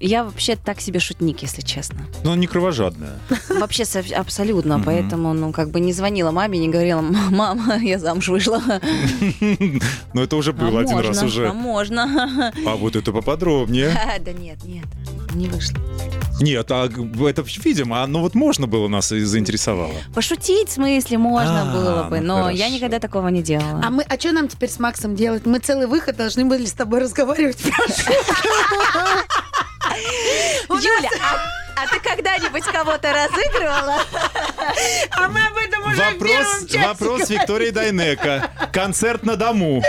[0.00, 2.04] Я вообще так себе шутник, если честно.
[2.24, 3.18] Но не кровожадная.
[3.48, 8.60] Вообще абсолютно, поэтому, ну, как бы не звонила маме, не говорила, мама, я замуж вышла.
[10.12, 11.52] Но это уже А было один раз можно, а уже.
[11.52, 12.52] можно.
[12.66, 13.92] А вот это поподробнее.
[14.22, 14.84] Да нет, нет,
[15.34, 15.78] не вышло.
[16.40, 19.94] Нет, а это видимо, но вот можно было нас и заинтересовало.
[20.14, 23.80] Пошутить в смысле можно А, было бы, ну но я никогда такого не делала.
[23.84, 25.46] А мы, а что нам теперь с Максом делать?
[25.46, 27.58] Мы целый выход должны были с тобой разговаривать.
[30.68, 33.96] Юля, а, а ты когда-нибудь кого-то разыгрывала?
[35.10, 38.50] А мы об этом уже в Вопрос, первом часе вопрос Виктории Дайнека.
[38.72, 39.82] Концерт на дому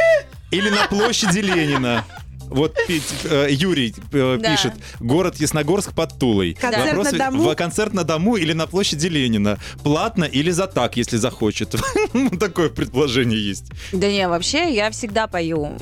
[0.51, 2.05] или на площади Ленина?
[2.49, 4.51] Вот э, Юрий э, Да.
[4.55, 6.53] пишет, город Ясногорск под Тулой.
[6.59, 7.43] Концерт Вопрос, на дому?
[7.49, 9.57] в- концерт на дому или на площади Ленина?
[9.83, 11.75] Платно или за так, если захочет?
[12.39, 13.65] Такое предположение есть.
[13.91, 15.73] Да не, вообще я всегда пою.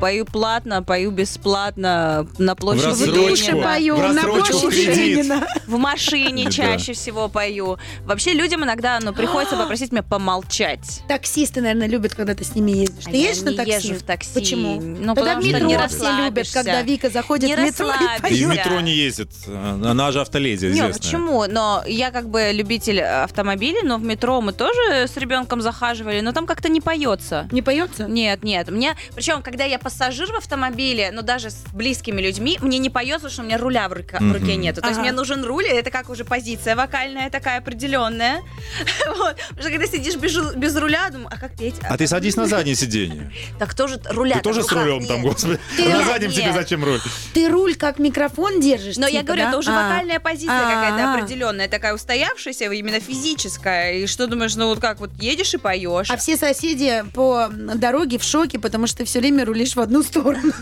[0.00, 3.62] Пою платно, пою бесплатно, на площади Ленина.
[3.62, 4.90] пою, В на площади.
[4.90, 5.46] Ленина.
[5.66, 7.78] В машине чаще всего пою.
[8.04, 11.02] Вообще людям иногда ну, приходится попросить меня помолчать.
[11.08, 13.06] Таксисты, наверное, любят, когда ты с ними ездишь.
[13.06, 13.72] А Ты я едешь на такси?
[13.88, 14.30] езжу в такси.
[14.34, 14.80] Почему?
[14.80, 17.90] Ну, Тогда потому что метро не все любят, когда Вика заходит Не в метро и
[17.92, 18.34] расслабишься.
[18.34, 18.64] И в поет.
[18.64, 19.30] метро не ездит.
[19.46, 20.92] Она же автоледи, Не, известная.
[20.94, 21.46] почему?
[21.46, 26.32] Но я как бы любитель автомобилей, но в метро мы тоже с ребенком захаживали, но
[26.32, 27.48] там как-то не поется.
[27.52, 28.04] Не поется?
[28.06, 28.70] Нет, нет.
[28.70, 33.28] Мне, причем, когда я пассажир в автомобиле, но даже с близкими людьми, мне не поется,
[33.28, 34.80] потому что у меня руля в, рука- в руке нету.
[34.80, 35.08] То есть Ага.
[35.08, 38.40] мне нужен руль, это как уже позиция вокальная такая определенная.
[39.16, 39.36] Вот.
[39.48, 41.76] Потому что когда сидишь без, без руля, думаю, а как петь?
[41.82, 43.32] А как ты садись на заднее сиденье.
[43.58, 45.55] Так тоже руля Ты тоже с рулем там, господи.
[45.78, 46.34] Нет.
[46.34, 47.00] тебе зачем руль?
[47.34, 48.96] Ты руль как микрофон держишь?
[48.96, 49.84] Но я типа, говорю, это уже А.
[49.88, 53.94] вокальная позиция какая-то определенная, такая устоявшаяся, именно физическая.
[53.94, 56.10] И что думаешь, ну вот как вот едешь и поешь.
[56.10, 60.02] А все соседи по дороге в шоке, потому что ты все время рулишь в одну
[60.02, 60.52] сторону.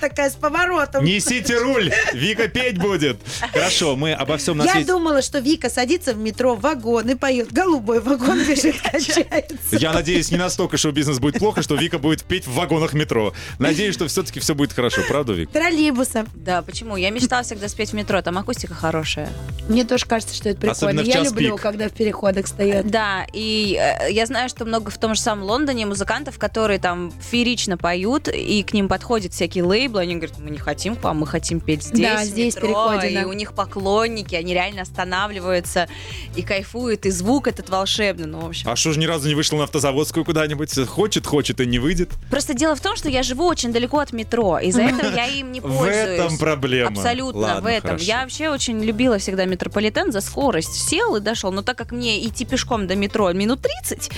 [0.00, 1.04] Такая с поворотом.
[1.04, 3.18] Несите руль, Вика петь будет.
[3.52, 4.86] Хорошо, мы обо всем на Я свете.
[4.86, 7.52] думала, что Вика садится в метро, в вагон и поет.
[7.52, 9.76] Голубой вагон бежит, качается.
[9.76, 13.34] Я надеюсь, не настолько шоу-бизнес будет плохо, что Вика будет петь в вагонах метро.
[13.58, 15.50] Надеюсь, что все-таки все будет хорошо, правда, Вик?
[15.50, 16.24] Троллейбуса.
[16.34, 16.96] Да, почему?
[16.96, 19.28] Я мечтала всегда спеть в метро, там акустика хорошая.
[19.68, 21.18] Мне тоже кажется, что это Особенно прикольно.
[21.18, 21.60] Я люблю, пик.
[21.62, 22.86] когда в переходах стоят.
[22.90, 27.12] Да, и э, я знаю, что много в том же самом Лондоне музыкантов, которые там
[27.30, 31.18] феерично поют, и к ним подходят всякие лейблы, они говорят, мы не хотим к вам,
[31.18, 34.54] мы хотим петь здесь, Да, в здесь в метро», переходе, и у них поклонники, они
[34.54, 35.88] реально останавливаются
[36.36, 38.68] и кайфуют, и звук этот волшебный, ну, в общем.
[38.70, 40.74] А что ж ни разу не вышла на автозаводскую куда-нибудь?
[40.88, 42.10] Хочет, хочет и не выйдет.
[42.30, 45.52] Просто дело в том, что я живу очень далеко от метро, из-за этого я им
[45.52, 46.20] не В пользуюсь.
[46.20, 46.88] этом проблема.
[46.90, 47.90] Абсолютно, Ладно, в этом.
[47.90, 48.04] хорошо.
[48.04, 50.88] Я вообще очень любила всегда метрополитен за скорость.
[50.88, 51.52] Сел и дошел.
[51.52, 54.10] Но так как мне идти пешком до метро минут 30,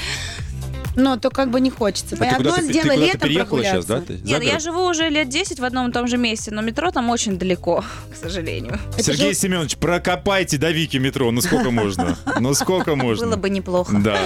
[0.97, 2.17] Но то как бы не хочется.
[2.17, 3.97] А ты Одно куда-то, ты дело куда-то летом переехала сейчас, да?
[3.97, 4.25] прогуляться.
[4.25, 4.63] Ты нет, я город?
[4.63, 7.85] живу уже лет 10 в одном и том же месте, но метро там очень далеко,
[8.13, 8.79] к сожалению.
[8.95, 11.31] Это Сергей же- Семенович, прокопайте до Вики метро.
[11.31, 12.17] Ну сколько можно?
[12.41, 13.27] Ну сколько можно?
[13.27, 13.97] Было бы неплохо.
[14.03, 14.19] Да.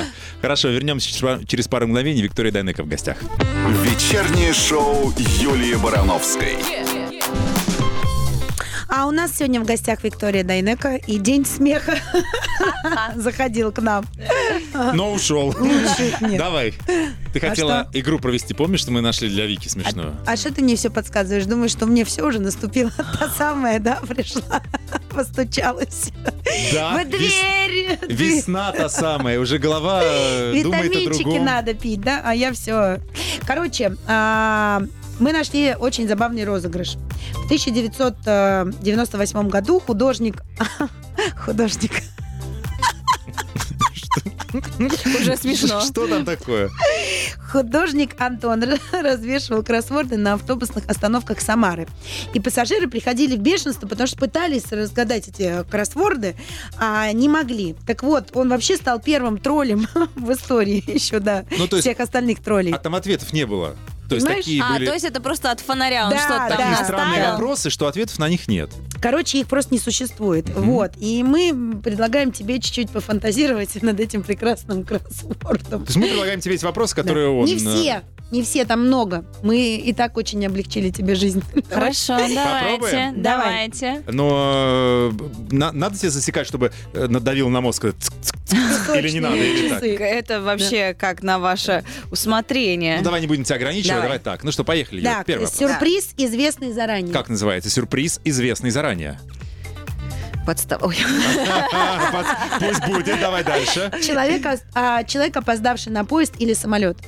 [0.42, 2.22] Хорошо, вернемся через пар- через пару мгновений.
[2.22, 3.18] Виктория Дайнека в гостях.
[3.82, 6.56] Вечернее шоу Юлии Барановской.
[8.98, 11.98] А у нас сегодня в гостях Виктория Дайнека и День смеха
[13.14, 14.06] заходил к нам.
[14.94, 15.54] Но ушел.
[16.22, 16.72] Давай.
[17.34, 18.54] Ты А хотела игру провести.
[18.54, 20.16] Помнишь, что мы нашли для Вики смешную?
[20.24, 21.44] А что ты мне все подсказываешь?
[21.44, 22.90] Думаешь, что мне все уже наступило?
[23.20, 24.62] Та самая, да, пришла,
[25.14, 26.10] постучалась.
[26.72, 26.94] Да.
[26.94, 27.98] В вес- дверь!
[28.08, 29.38] Весна та самая.
[29.40, 31.44] Уже голова э, думает о Витаминчики другом.
[31.44, 32.22] надо пить, да?
[32.24, 33.00] А я все.
[33.46, 34.82] Короче, а,
[35.18, 36.96] мы нашли очень забавный розыгрыш.
[37.32, 40.42] В 1998 году художник...
[41.44, 41.92] Художник.
[45.20, 45.80] Уже смешно.
[45.80, 46.70] Что там такое?
[47.50, 51.86] Художник Антон развешивал кроссворды на автобусных остановках Самары.
[52.34, 56.36] И пассажиры приходили в бешенство, потому что пытались разгадать эти кроссворды,
[56.78, 57.74] а не могли.
[57.86, 62.00] Так вот, он вообще стал первым троллем в истории еще, да, Ну, то есть- всех
[62.00, 62.72] остальных троллей.
[62.72, 63.76] А там ответов не было.
[64.08, 64.44] То есть Понимаешь?
[64.44, 66.56] такие А, были то есть это просто от фонаря он Да, что-то там да.
[66.56, 68.70] такие странные вопросы, что ответов на них нет.
[69.00, 70.48] Короче, их просто не существует.
[70.48, 70.62] Мгм.
[70.70, 70.92] Вот.
[70.98, 75.80] И мы предлагаем тебе чуть-чуть пофантазировать над этим прекрасным кроссвордом.
[75.84, 77.32] То есть мы предлагаем тебе эти вопросы, которые Да.
[77.32, 77.44] он...
[77.46, 78.02] Не э, все.
[78.32, 79.24] Не все, там много.
[79.42, 81.42] Мы и так очень облегчили тебе жизнь.
[81.70, 83.22] Хорошо, давайте, Попробуем?
[83.22, 84.02] Давайте.
[84.08, 87.84] Но э, на- надо тебе засекать, чтобы э, надавил на мозг.
[87.84, 89.82] э, цк, цк, цк, Или не надо, или так.
[89.84, 92.96] Это вообще как на ваше усмотрение.
[92.98, 94.18] Ну, давай не будем тебя ограничивать, давай, Давай.
[94.18, 94.42] так.
[94.42, 95.02] Ну что, поехали.
[95.02, 95.58] Так, Первый вопрос.
[95.58, 97.12] сюрприз, известный заранее.
[97.12, 97.70] Как называется?
[97.70, 99.20] Сюрприз, известный заранее.
[100.44, 100.82] Подстав...
[100.82, 100.96] Ой.
[102.60, 103.90] Пусть будет, давай дальше.
[104.04, 106.98] Человек, ос- а, человек, опоздавший на поезд или самолет.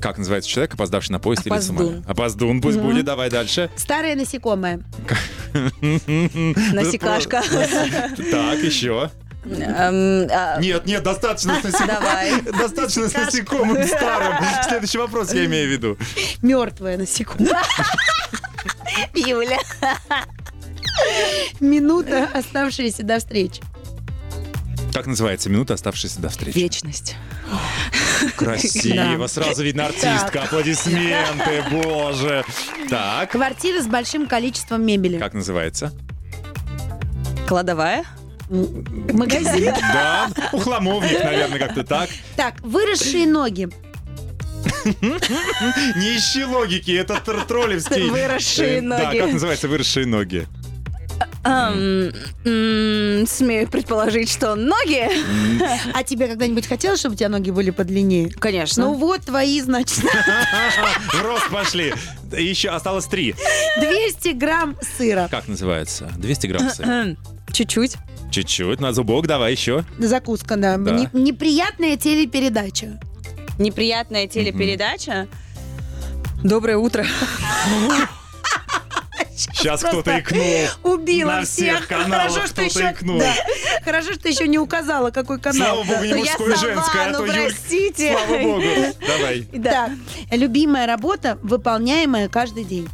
[0.00, 1.76] Как называется человек, опоздавший на поезд или Опоздун.
[1.78, 2.02] самолет?
[2.08, 2.86] Опоздун, пусть Мгм.
[2.88, 3.70] будет, давай дальше.
[3.76, 4.80] Старое насекомое.
[5.80, 7.42] Насекашка.
[8.30, 9.10] Так, еще.
[9.44, 12.44] Эм, а, Нет, нет, достаточно с насекомым.
[12.58, 14.34] Достаточно с насекомым старым.
[14.68, 15.98] Следующий вопрос я имею в виду.
[16.42, 17.52] Мертвое насекомое.
[19.14, 19.58] Юля.
[21.60, 23.62] Минута, оставшаяся до встречи.
[24.92, 26.56] Как называется минута, оставшаяся до встречи?
[26.58, 27.16] Вечность.
[28.44, 29.28] Красиво, Да.
[29.28, 32.44] сразу видно артистка, аплодисменты, боже.
[32.88, 35.18] Так, Квартира с большим количеством мебели.
[35.18, 35.92] как называется?
[37.48, 38.04] Кладовая.
[38.50, 39.72] Магазин.
[39.80, 42.08] Да, ухламовник, наверное, как-то так.
[42.36, 43.68] Так, выросшие ноги.
[44.84, 48.08] Не ищи логики, это тр- троллевский.
[48.10, 49.18] Выросшие Э, Да, ноги.
[49.18, 50.46] как называется выросшие ноги?
[51.44, 52.12] Эм,
[52.44, 55.08] м, Смею предположить, что ноги.
[55.92, 58.30] А тебе когда-нибудь хотелось, чтобы у тебя ноги были подлиннее?
[58.30, 58.84] Конечно.
[58.84, 61.94] Ну вот твои, значит, В рост пошли.
[62.36, 63.34] Еще осталось три.
[63.80, 65.28] 200 грамм сыра.
[65.30, 66.10] Как называется?
[66.16, 67.16] 200 грамм сыра.
[67.52, 67.96] Чуть-чуть.
[68.30, 69.84] Чуть-чуть, на зубок, давай еще.
[69.98, 70.76] Закуска, да.
[70.78, 70.92] Да.
[70.92, 72.98] Не- неприятная телепередача.
[73.58, 75.26] Неприятная телепередача.
[76.42, 77.04] Доброе утро.
[79.62, 80.44] Сейчас кто-то икнул.
[80.82, 83.18] Убила На всех Хорошо, что еще, икнул.
[83.18, 83.32] да.
[83.84, 85.84] Хорошо, что еще не указала, какой канал.
[85.84, 88.12] Слава богу, не мужское и сама, женское, а ну то Юль, простите.
[88.16, 88.62] Слава богу.
[89.06, 89.42] Давай.
[89.62, 89.90] Так,
[90.30, 92.88] любимая работа, выполняемая каждый день.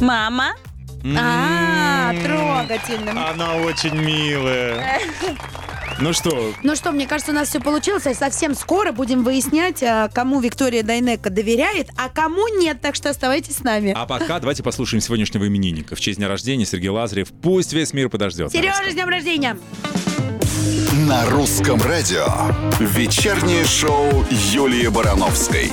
[0.00, 0.52] Мама.
[1.18, 3.30] А, М, трогательно.
[3.30, 5.00] Она очень милая.
[5.98, 8.04] Ну что, Ну что, мне кажется, у нас все получилось.
[8.06, 12.80] А совсем скоро будем выяснять, а, кому Виктория Дайнека доверяет, а кому нет.
[12.82, 13.94] Так что оставайтесь с нами.
[13.96, 15.96] а пока давайте послушаем сегодняшнего именинника.
[15.96, 17.28] В честь дня рождения Сергей Лазарев.
[17.42, 18.52] Пусть весь мир подождет.
[18.52, 19.58] Сережа, с днем рождения!
[21.08, 22.26] На русском радио.
[22.78, 25.70] Вечернее шоу Юлии Барановской.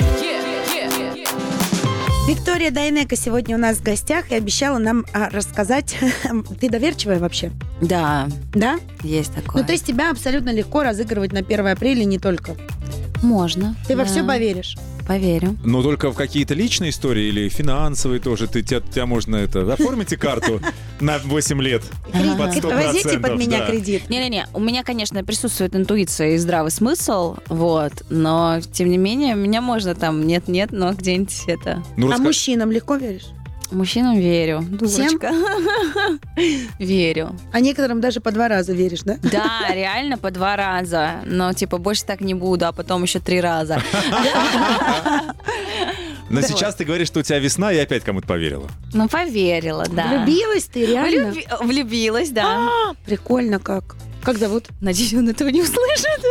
[2.28, 5.98] Виктория Дайнека сегодня у нас в гостях и обещала нам а, рассказать.
[6.62, 7.52] Ты доверчивая вообще?
[7.82, 8.80] Да, Да?
[9.04, 9.62] есть такое.
[9.62, 12.56] Ну, то есть тебя абсолютно легко разыгрывать на 1 апреля не только.
[13.22, 13.76] можно.
[13.88, 14.10] Ты во да.
[14.10, 14.78] все поверишь.
[15.08, 15.58] Поверю.
[15.64, 18.48] Но только в какие-то личные истории или финансовые тоже.
[18.48, 19.72] Ты, тебя, тебя можно это...
[19.72, 20.62] Оформите карту
[21.00, 21.84] на 8 лет.
[22.12, 22.38] Кредит.
[22.38, 24.10] Под 100%, Возьмите под меня кредит.
[24.10, 29.62] Не-не-не, у меня, конечно, присутствует интуиция и здравый смысл, вот, но, тем не менее, меня
[29.62, 31.84] можно там нет-нет, но где-нибудь это...
[31.98, 33.28] Ну, А мужчинам легко веришь?
[33.74, 34.62] Мужчинам верю.
[34.62, 35.32] Дурочка.
[36.80, 37.36] Верю.
[37.52, 39.18] А некоторым даже по два раза веришь, да?
[39.24, 41.22] Да, реально по два раза.
[41.26, 43.82] Но, типа, больше так не буду, а потом еще три раза.
[46.30, 48.68] Но сейчас ты говоришь, что у тебя весна, и опять кому-то поверила.
[48.94, 50.08] Ну, поверила, да.
[50.08, 51.30] Влюбилась ты, реально?
[51.32, 52.70] Влюби- Влюбилась, да.
[53.06, 53.96] Прикольно как.
[54.24, 54.68] Как зовут?
[54.80, 56.22] Надеюсь, он этого не услышит.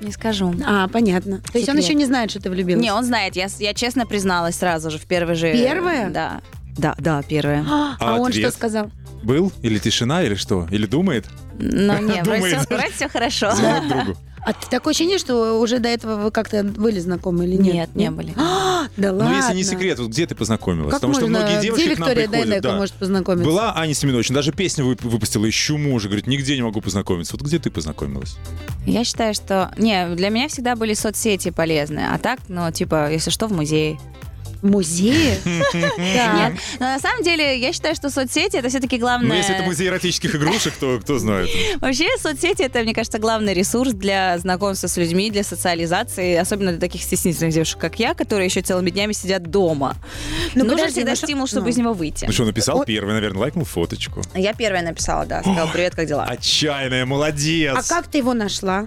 [0.00, 0.52] Не скажу.
[0.66, 1.40] А, понятно.
[1.52, 2.82] То есть он еще не знает, что ты влюбилась?
[2.82, 3.36] Не, он знает.
[3.36, 5.52] Я, я честно призналась сразу же в первый же...
[5.52, 6.10] Первая?
[6.10, 6.40] Да.
[6.76, 7.64] Да, да, первая.
[7.68, 8.48] А, А он ответ?
[8.48, 8.90] что сказал?
[9.22, 9.52] Был?
[9.62, 10.66] Или тишина, или что?
[10.70, 11.26] Или думает?
[11.58, 12.58] Но не, вроде Думает.
[12.66, 13.52] все, вроде все хорошо.
[13.88, 14.16] Другу.
[14.42, 17.74] А ты такое ощущение, что уже до этого вы как-то были знакомы или нет?
[17.74, 18.32] Нет, не были.
[18.38, 19.28] А, да ладно.
[19.32, 20.92] Ну, если не секрет, вот где ты познакомилась?
[20.92, 21.40] Как Потому что можно?
[21.40, 22.62] многие девушки Где к нам Виктория приходят.
[22.62, 22.76] Да.
[22.76, 23.44] может познакомиться?
[23.46, 26.08] Была Аня Семенович, даже песню вып- выпустила «Ищу мужа».
[26.08, 27.36] Говорит, нигде не могу познакомиться.
[27.36, 28.38] Вот где ты познакомилась?
[28.86, 29.74] Я считаю, что...
[29.76, 32.00] Не, для меня всегда были соцсети полезны.
[32.10, 34.00] А так, ну, типа, если что, в музее.
[35.70, 35.98] Так.
[35.98, 36.60] Нет.
[36.78, 39.28] Но на самом деле, я считаю, что соцсети это все-таки главное...
[39.28, 41.48] Ну, если это музей эротических игрушек, то кто знает.
[41.80, 46.80] Вообще, соцсети это, мне кажется, главный ресурс для знакомства с людьми, для социализации, особенно для
[46.80, 49.96] таких стеснительных девушек, как я, которые еще целыми днями сидят дома.
[50.54, 51.68] Ну, Нужен всегда ну стимул, чтобы ну.
[51.70, 52.24] из него выйти.
[52.26, 54.22] Ну что, написал первый, наверное, лайкнул фоточку.
[54.34, 56.24] Я первая написала, да, сказала, привет, как дела?
[56.24, 57.74] Отчаянная, молодец.
[57.76, 58.86] А как ты его нашла?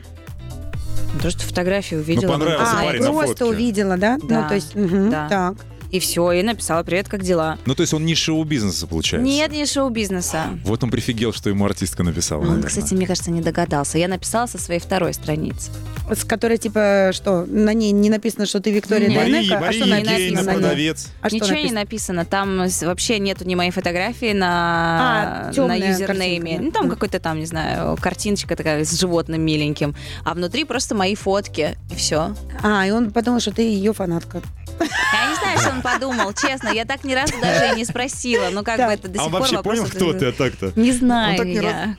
[1.21, 2.33] Просто фотографию увидела.
[2.33, 3.45] Ну, понравился А, парень на просто фотке.
[3.45, 4.17] увидела, да?
[4.21, 4.41] Да.
[4.41, 5.27] Ну, то есть, мгм, Да.
[5.29, 5.53] так.
[5.93, 9.23] И все, и написала «Привет, как дела?» Ну, то есть он не шоу-бизнеса, получается?
[9.29, 10.45] Нет, не шоу-бизнеса.
[10.65, 12.41] Вот он прифигел, что ему артистка написала.
[12.41, 12.67] Он, наверное.
[12.67, 13.99] кстати, мне кажется, не догадался.
[13.99, 15.69] Я написала со своей второй страницы.
[16.11, 19.17] С которой, типа, что, на ней не написано, что ты Виктория Нет.
[19.19, 19.57] Мария, Дайнеко?
[19.57, 20.61] а Мария что написано Евгеньевна, написано на ней?
[20.63, 21.07] продавец.
[21.21, 22.23] А что Ничего не написано?
[22.23, 22.25] написано.
[22.25, 26.05] Там вообще нету ни моей фотографии на, А, на юзернейме.
[26.07, 26.63] картинка, да.
[26.63, 29.95] Ну, там какой-то там, не знаю, картиночка такая с животным миленьким.
[30.25, 31.77] А внутри просто мои фотки.
[31.91, 32.35] И все.
[32.63, 34.41] А, и он подумал, что ты ее фанатка.
[34.83, 36.69] Я не знаю, что он подумал, честно.
[36.69, 38.49] Я так ни разу даже и не спросила.
[38.51, 38.87] Ну, как Да.
[38.87, 40.71] бы это до А сих он пор вообще вопрос понял, кто ты, а так-то?
[40.75, 41.95] Не знаю Он я.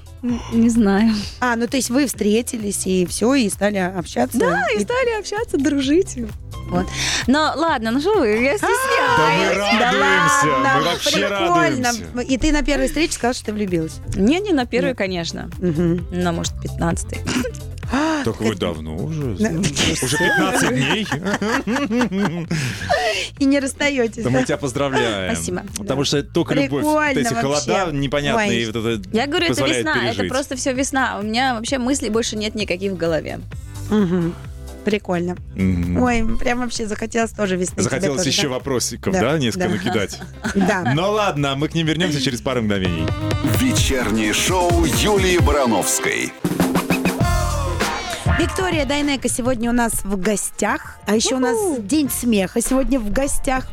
[0.53, 1.12] Не знаю.
[1.40, 4.38] А, ну то есть вы встретились и все, и стали общаться?
[4.38, 6.16] Да, и И- стали общаться, дружить.
[6.70, 6.87] Вот.
[7.27, 9.79] Но ладно, ну что вы, я Да мы стесняюсь.
[9.79, 11.88] радуемся, ладно, мы вообще прикольно.
[11.92, 12.20] радуемся.
[12.33, 13.97] И ты на первой встрече сказала, что ты влюбилась.
[14.14, 15.51] Не, не на первый, конечно.
[15.59, 16.07] Мгм.
[16.11, 17.20] На, может, пятнадцатый.
[18.25, 19.33] Так вы давно уже?
[19.33, 21.07] Уже 15 дней?
[23.39, 24.23] И не расстаетесь.
[24.23, 25.35] Да мы тебя поздравляем.
[25.35, 25.63] Спасибо.
[25.77, 26.85] Потому что только любовь,
[27.17, 28.63] эти холода непонятные,
[29.13, 31.19] Я говорю, это весна, это просто все весна.
[31.19, 33.41] У меня вообще мыслей больше нет никаких в голове.
[34.85, 35.37] Прикольно.
[35.55, 36.03] Мгм.
[36.03, 37.83] Ой, прям вообще захотелось тоже весны.
[37.83, 38.49] Захотелось тоже, еще да?
[38.51, 39.75] вопросиков, Да, да, несколько да.
[39.75, 40.21] накидать.
[40.55, 40.93] Да.
[40.95, 43.07] Ну ладно, мы к ним вернемся через пару мгновений.
[43.59, 46.33] Вечернее шоу Юлии Барановской.
[48.38, 50.99] Виктория Дайнека сегодня у нас в гостях.
[51.07, 53.68] А еще у нас День смеха сегодня в гостях.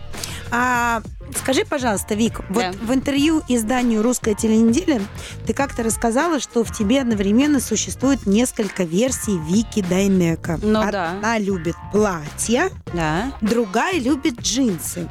[0.52, 1.02] А,
[1.38, 2.72] скажи, пожалуйста, Вик, вот Да.
[2.82, 5.02] в интервью изданию «Русская теленеделя»
[5.46, 10.60] ты как-то рассказала, что в тебе одновременно существует несколько версий Вики Дайнека.
[10.62, 11.12] Ну да.
[11.12, 13.32] Одна любит платья, Да.
[13.41, 15.08] другая любит джинсы.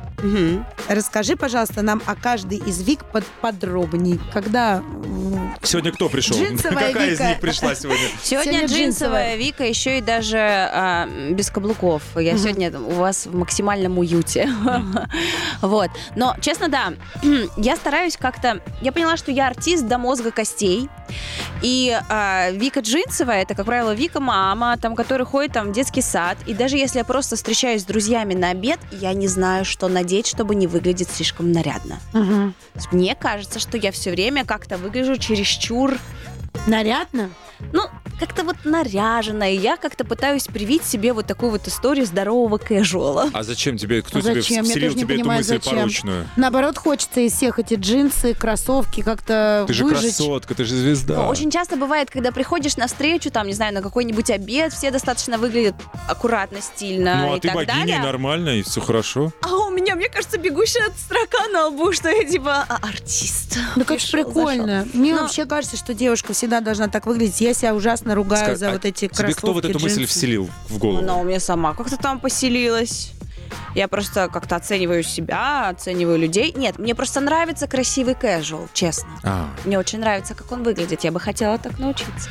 [0.89, 4.21] Расскажи, пожалуйста, нам о каждой из Вик под подробней.
[4.33, 6.37] Когда м, Сегодня кто пришел?
[6.37, 7.25] Джинсовая Какая Вика.
[7.25, 8.01] из них пришла сегодня?
[8.23, 9.37] Сегодня, Сегодня джинсовая джинсовая.
[9.37, 12.03] Вика, еще и даже а, без каблуков.
[12.17, 14.49] Я сегодня у вас в максимальном уюте.
[15.63, 15.91] Вот.
[16.17, 16.93] Но, честно, да,
[17.57, 18.61] я стараюсь как-то...
[18.81, 20.89] Я поняла, что я артист до мозга костей.
[21.63, 26.03] И а, Вика джинсовая, это, как правило, Вика мама, там, которая ходит там, в детский
[26.03, 26.39] сад.
[26.47, 30.27] И даже если я просто встречаюсь с друзьями на обед, я не знаю, что надеть,
[30.27, 31.99] чтобы не выглядеть слишком нарядно.
[32.75, 35.97] есть Мне кажется, что я все время как-то выгляжу чересчур
[36.67, 37.31] нарядно?
[37.73, 37.83] ну,
[38.21, 39.53] как-то вот наряженная.
[39.53, 43.31] И Я как-то пытаюсь привить себе вот такую вот историю здорового кэжуала.
[43.33, 44.65] А зачем тебе, кто А тебе зачем?
[44.65, 45.79] Я вселил тебе эту понимаю, мысль зачем.
[45.79, 46.29] порочную?
[46.37, 50.17] Наоборот, хочется из всех эти джинсы, кроссовки как-то Ты же выжечь.
[50.17, 51.15] красотка, ты же звезда.
[51.17, 54.91] Но очень часто бывает, когда приходишь на встречу, там, не знаю, на какой-нибудь обед, все
[54.91, 55.75] достаточно выглядят
[56.09, 57.99] аккуратно, стильно Ну, а и ты так богиня, далее.
[58.01, 59.33] нормально, и все хорошо.
[59.43, 63.57] А у меня, мне кажется, бегущая от строка на лбу, что я типа а, артист.
[63.77, 64.87] Ну, как прикольно.
[64.93, 67.41] Мне Но- вообще кажется, что девушка всегда должна так выглядеть.
[67.41, 70.01] Я себя ужасно ругаю Скажи, за а вот эти Тебе кроссовки, кто вот эту мысль
[70.01, 70.13] джинсы.
[70.13, 70.99] вселил в голову?
[70.99, 73.13] Она у меня сама как-то там поселилась.
[73.75, 76.53] Я просто как-то оцениваю себя, оцениваю людей.
[76.57, 79.09] Нет, мне просто нравится красивый casual, честно.
[79.25, 81.03] А, Мне очень нравится, как он выглядит.
[81.05, 82.31] Я бы хотела так научиться.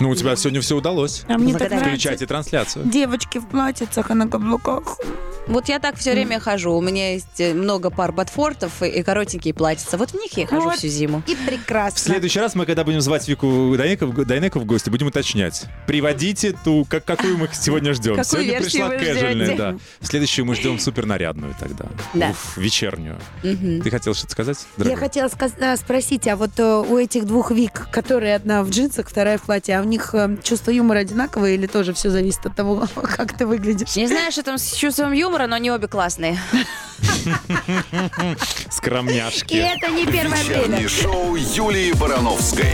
[0.00, 1.24] ну у тебя сегодня все удалось.
[1.28, 1.88] А мне так нравится.
[1.88, 2.84] Включайте трансляцию.
[2.86, 4.98] Девочки в платьицах и на каблуках.
[5.46, 6.72] Вот я так все время хожу.
[6.72, 9.96] У меня есть э, много пар ботфортов и, и коротенькие платьица.
[9.96, 10.76] Вот в них я хожу Вот.
[10.76, 11.22] всю зиму.
[11.26, 11.96] И прекрасно.
[11.96, 15.64] В следующий раз мы, когда будем звать Вику Дайнеко, в- гости, будем уточнять.
[15.86, 18.16] Приводите ту, как, какую мы сегодня ждем.
[18.16, 19.76] Какую сегодня пришла кэжуальная, да.
[20.00, 21.86] В следующую мы ждем супернарядную тогда.
[22.14, 22.30] Да.
[22.30, 23.18] Уф, вечернюю.
[23.44, 23.82] Мгм.
[23.82, 24.58] Ты хотел что-то сказать?
[24.78, 25.00] Я дорогой?
[25.00, 29.08] хотела сказ- а, спросить, а вот э, у этих двух Вик, которые одна в джинсах,
[29.08, 32.56] вторая в платье, а у них э, чувство юмора одинаковое или тоже все зависит от
[32.56, 33.94] того, как ты выглядишь?
[33.96, 36.38] Не знаю, что там с чувством юмора, но они обе классные.
[36.98, 39.54] И Скромняшки.
[39.54, 40.88] это не первое время.
[40.88, 42.72] Шоу Юлии Барановской.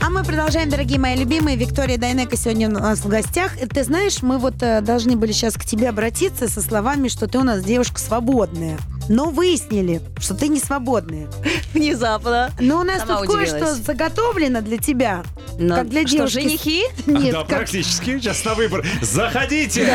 [0.00, 1.56] А мы продолжаем, дорогие мои любимые.
[1.56, 3.60] Виктория Дайнека сегодня у нас в гостях.
[3.60, 7.26] И Ты знаешь, мы вот э, должны были сейчас к тебе обратиться со словами, что
[7.26, 8.78] ты у нас девушка свободная.
[9.08, 11.28] Но выяснили, что ты не свободная.
[11.74, 12.50] Внезапно.
[12.60, 13.76] Но у нас Сама тут кое-что удивилась.
[13.78, 15.22] заготовлено для тебя.
[15.58, 16.40] Но Как для что, девушки.
[16.40, 16.82] женихи?
[17.06, 18.18] Нет, да, как- практически.
[18.18, 18.84] Сейчас на выбор.
[19.02, 19.88] Заходите!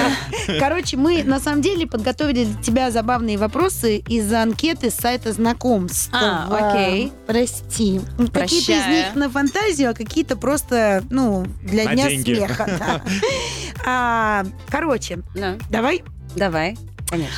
[0.59, 6.09] Короче, мы на самом деле подготовили для тебя забавные вопросы из анкеты с сайта знакомств.
[6.13, 7.11] А, окей.
[7.27, 7.99] Прости.
[8.17, 8.91] Какие-то из Прощаю.
[8.95, 12.35] них на фантазию, а какие-то просто, ну, для На дня деньги.
[12.35, 12.65] смеха.
[12.79, 13.01] да.
[13.85, 16.03] А, Короче, Ну, давай.
[16.35, 16.77] давай.
[17.09, 17.33] Конечно.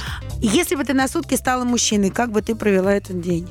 [0.45, 3.47] Если бы ты на сутки стала мужчиной, как бы ты провела этот день?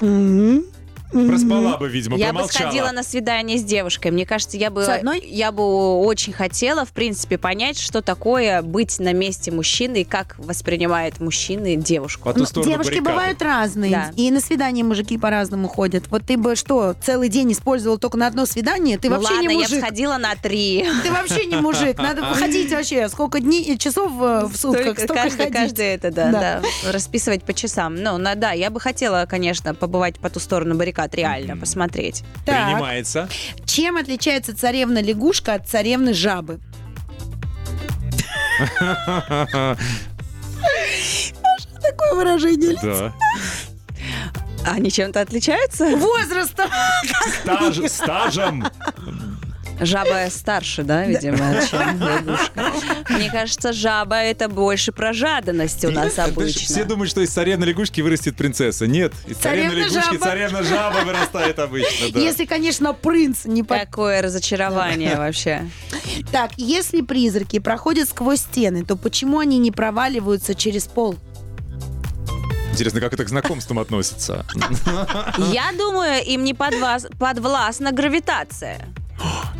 [0.00, 0.64] М,
[1.12, 2.70] Проспала бы, видимо, Я бы промолчала.
[2.70, 4.10] сходила на свидание с девушкой.
[4.10, 5.20] Мне кажется, я бы, С одной?
[5.20, 5.62] я бы
[6.00, 11.76] очень хотела, в принципе, понять, что такое быть на месте мужчины и как воспринимает мужчины
[11.76, 12.24] девушку.
[12.24, 13.10] По ту Ну, сторону девушки баррикады.
[13.10, 13.90] бывают разные.
[13.90, 14.10] Да.
[14.16, 16.04] И на свидание мужики по-разному ходят.
[16.08, 18.96] Вот ты бы что, целый день использовал только на одно свидание?
[18.98, 19.80] Ты ну вообще ладно, не я бы мужик.
[19.84, 20.86] сходила на три.
[21.02, 21.98] Ты вообще не мужик.
[21.98, 23.08] Надо выходить вообще.
[23.08, 25.54] Сколько дней и часов э, в сутках, Только столько каждый, ходить.
[25.54, 26.40] каждый это, да, Да.
[26.84, 26.92] да.
[26.92, 27.96] расписывать по часам.
[27.96, 32.22] Ну, на, да, я бы хотела, конечно, побывать по ту сторону баррикад, реально, посмотреть.
[32.44, 33.28] Так, Принимается.
[33.66, 36.60] чем отличается царевна лягушка от царевны жабы?
[41.82, 42.76] Такое выражение.
[42.82, 43.12] Да.
[44.64, 45.96] Они чем-то отличаются?
[45.96, 46.70] Возрастом.
[47.44, 48.64] Стаж- стажем.
[49.80, 51.38] Жаба старше, да, видимо,
[51.68, 52.72] чем лягушка.
[53.12, 56.84] Мне кажется, жаба это больше про жадность у нас Знаешь, Все обычно.
[56.84, 58.86] думают, что из царевны лягушки вырастет принцесса.
[58.86, 62.18] Нет, из царевны лягушки царевна жаба вырастает обычно.
[62.18, 63.78] Если, конечно, принц не по...
[63.78, 65.68] Какое разочарование вообще.
[66.30, 71.16] Так, если призраки проходят сквозь стены, то почему они не проваливаются через пол?
[72.72, 74.46] Интересно, как это к знакомствам относится?
[75.52, 78.88] Я думаю, им не подвластна гравитация.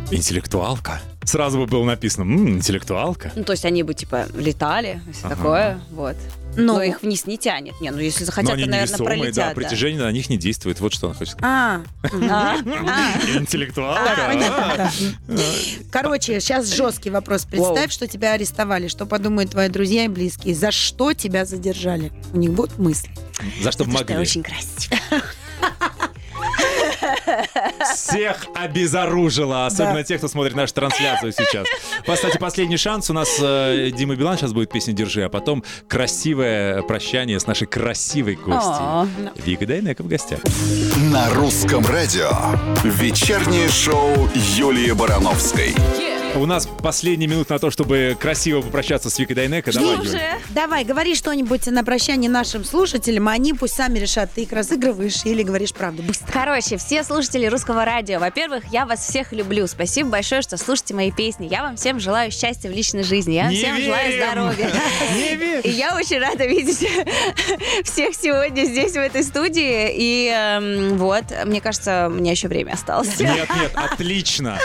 [0.09, 0.99] Интеллектуалка.
[1.25, 3.31] Сразу бы было написано, «М, интеллектуалка.
[3.35, 5.35] Ну, то есть они бы, типа, летали, все Ага.
[5.35, 6.15] такое, вот.
[6.55, 6.75] Ну.
[6.75, 7.73] Но их вниз не тянет.
[7.81, 9.35] Не, ну если Но захотят, они то, наверное, невесомые, пролетят.
[9.35, 9.55] да, да.
[9.55, 10.79] притяжение на них не действует.
[10.81, 11.49] Вот что она хочет сказать.
[11.51, 11.81] А,
[12.29, 12.57] А,
[12.87, 13.37] а.
[13.39, 14.11] Интеллектуалка?
[14.27, 14.91] понятно, а?
[15.29, 15.41] да.
[15.89, 17.45] Короче, сейчас жесткий вопрос.
[17.45, 18.87] Представь, что тебя арестовали.
[18.87, 20.53] Что подумают твои друзья и близкие?
[20.53, 22.11] За что тебя задержали?
[22.33, 23.09] У них будут мысли.
[23.63, 24.17] За что Это что, могли.
[24.17, 24.95] очень красиво.
[27.93, 31.67] Всех обезоружила, особенно тех, кто смотрит нашу трансляцию сейчас.
[32.07, 33.09] Кстати, последний шанс.
[33.09, 37.67] У нас э, Дима Билан сейчас будет песня «Держи», а потом красивое прощание с нашей
[37.67, 39.05] красивой О.
[39.05, 39.43] гостьей.
[39.43, 40.39] Вика Дайнека в гостях.
[41.11, 42.29] На русском радио.
[42.83, 45.73] Вечернее шоу Юлии Барановской.
[46.35, 49.71] У нас последние минуты на то, чтобы красиво попрощаться с Викой Дайнека.
[49.71, 50.09] Давай, Уже?
[50.09, 50.39] Юля.
[50.49, 55.25] Давай, говори что-нибудь на прощание нашим слушателям, а они пусть сами решат, ты их разыгрываешь
[55.25, 56.01] или говоришь правду.
[56.01, 56.31] Быстро.
[56.31, 59.67] Короче, все слушатели русского радио, во-первых, я вас всех люблю.
[59.67, 61.47] Спасибо большое, что слушаете мои песни.
[61.51, 63.33] Я вам всем желаю счастья в личной жизни.
[63.33, 64.25] Я вам Не всем желаю верим!
[64.25, 64.71] здоровья.
[65.15, 65.61] Не верим!
[65.61, 66.77] И я очень рада видеть
[67.85, 69.91] всех сегодня здесь, в этой студии.
[69.95, 73.19] И эм, вот, мне кажется, мне еще время осталось.
[73.19, 74.57] Нет, нет, отлично.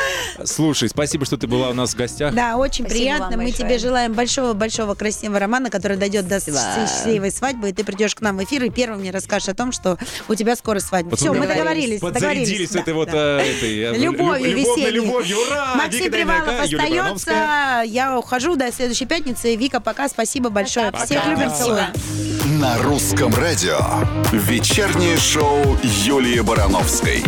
[0.44, 2.34] Слушай, спасибо, что ты была у нас в гостях.
[2.34, 3.36] Да, очень Спасибо приятно.
[3.36, 3.68] Мы большое.
[3.68, 8.38] тебе желаем большого-большого красивого романа, который дойдет до счастливой свадьбы, и ты придешь к нам
[8.38, 9.98] в эфир и первым мне расскашешь о том, что
[10.28, 11.10] у тебя скоро свадьба.
[11.10, 12.00] Вот Все, мы договорились.
[12.00, 12.00] договорились.
[12.00, 13.42] Подзарядились договорились, этой да, вот да.
[13.42, 14.56] э, этой э, Любовью,
[14.92, 15.36] любовью.
[15.38, 15.74] Ура!
[15.74, 17.82] Максим Привалов остается.
[17.86, 19.54] Я ухожу до следующей пятницы.
[19.56, 20.08] Вика, пока.
[20.08, 20.92] Спасибо большое.
[20.92, 21.04] Пока.
[21.04, 21.92] Всех любим, целуем.
[22.60, 23.78] На русском радио.
[24.32, 27.22] Вечернее шоу Юлии Барановской.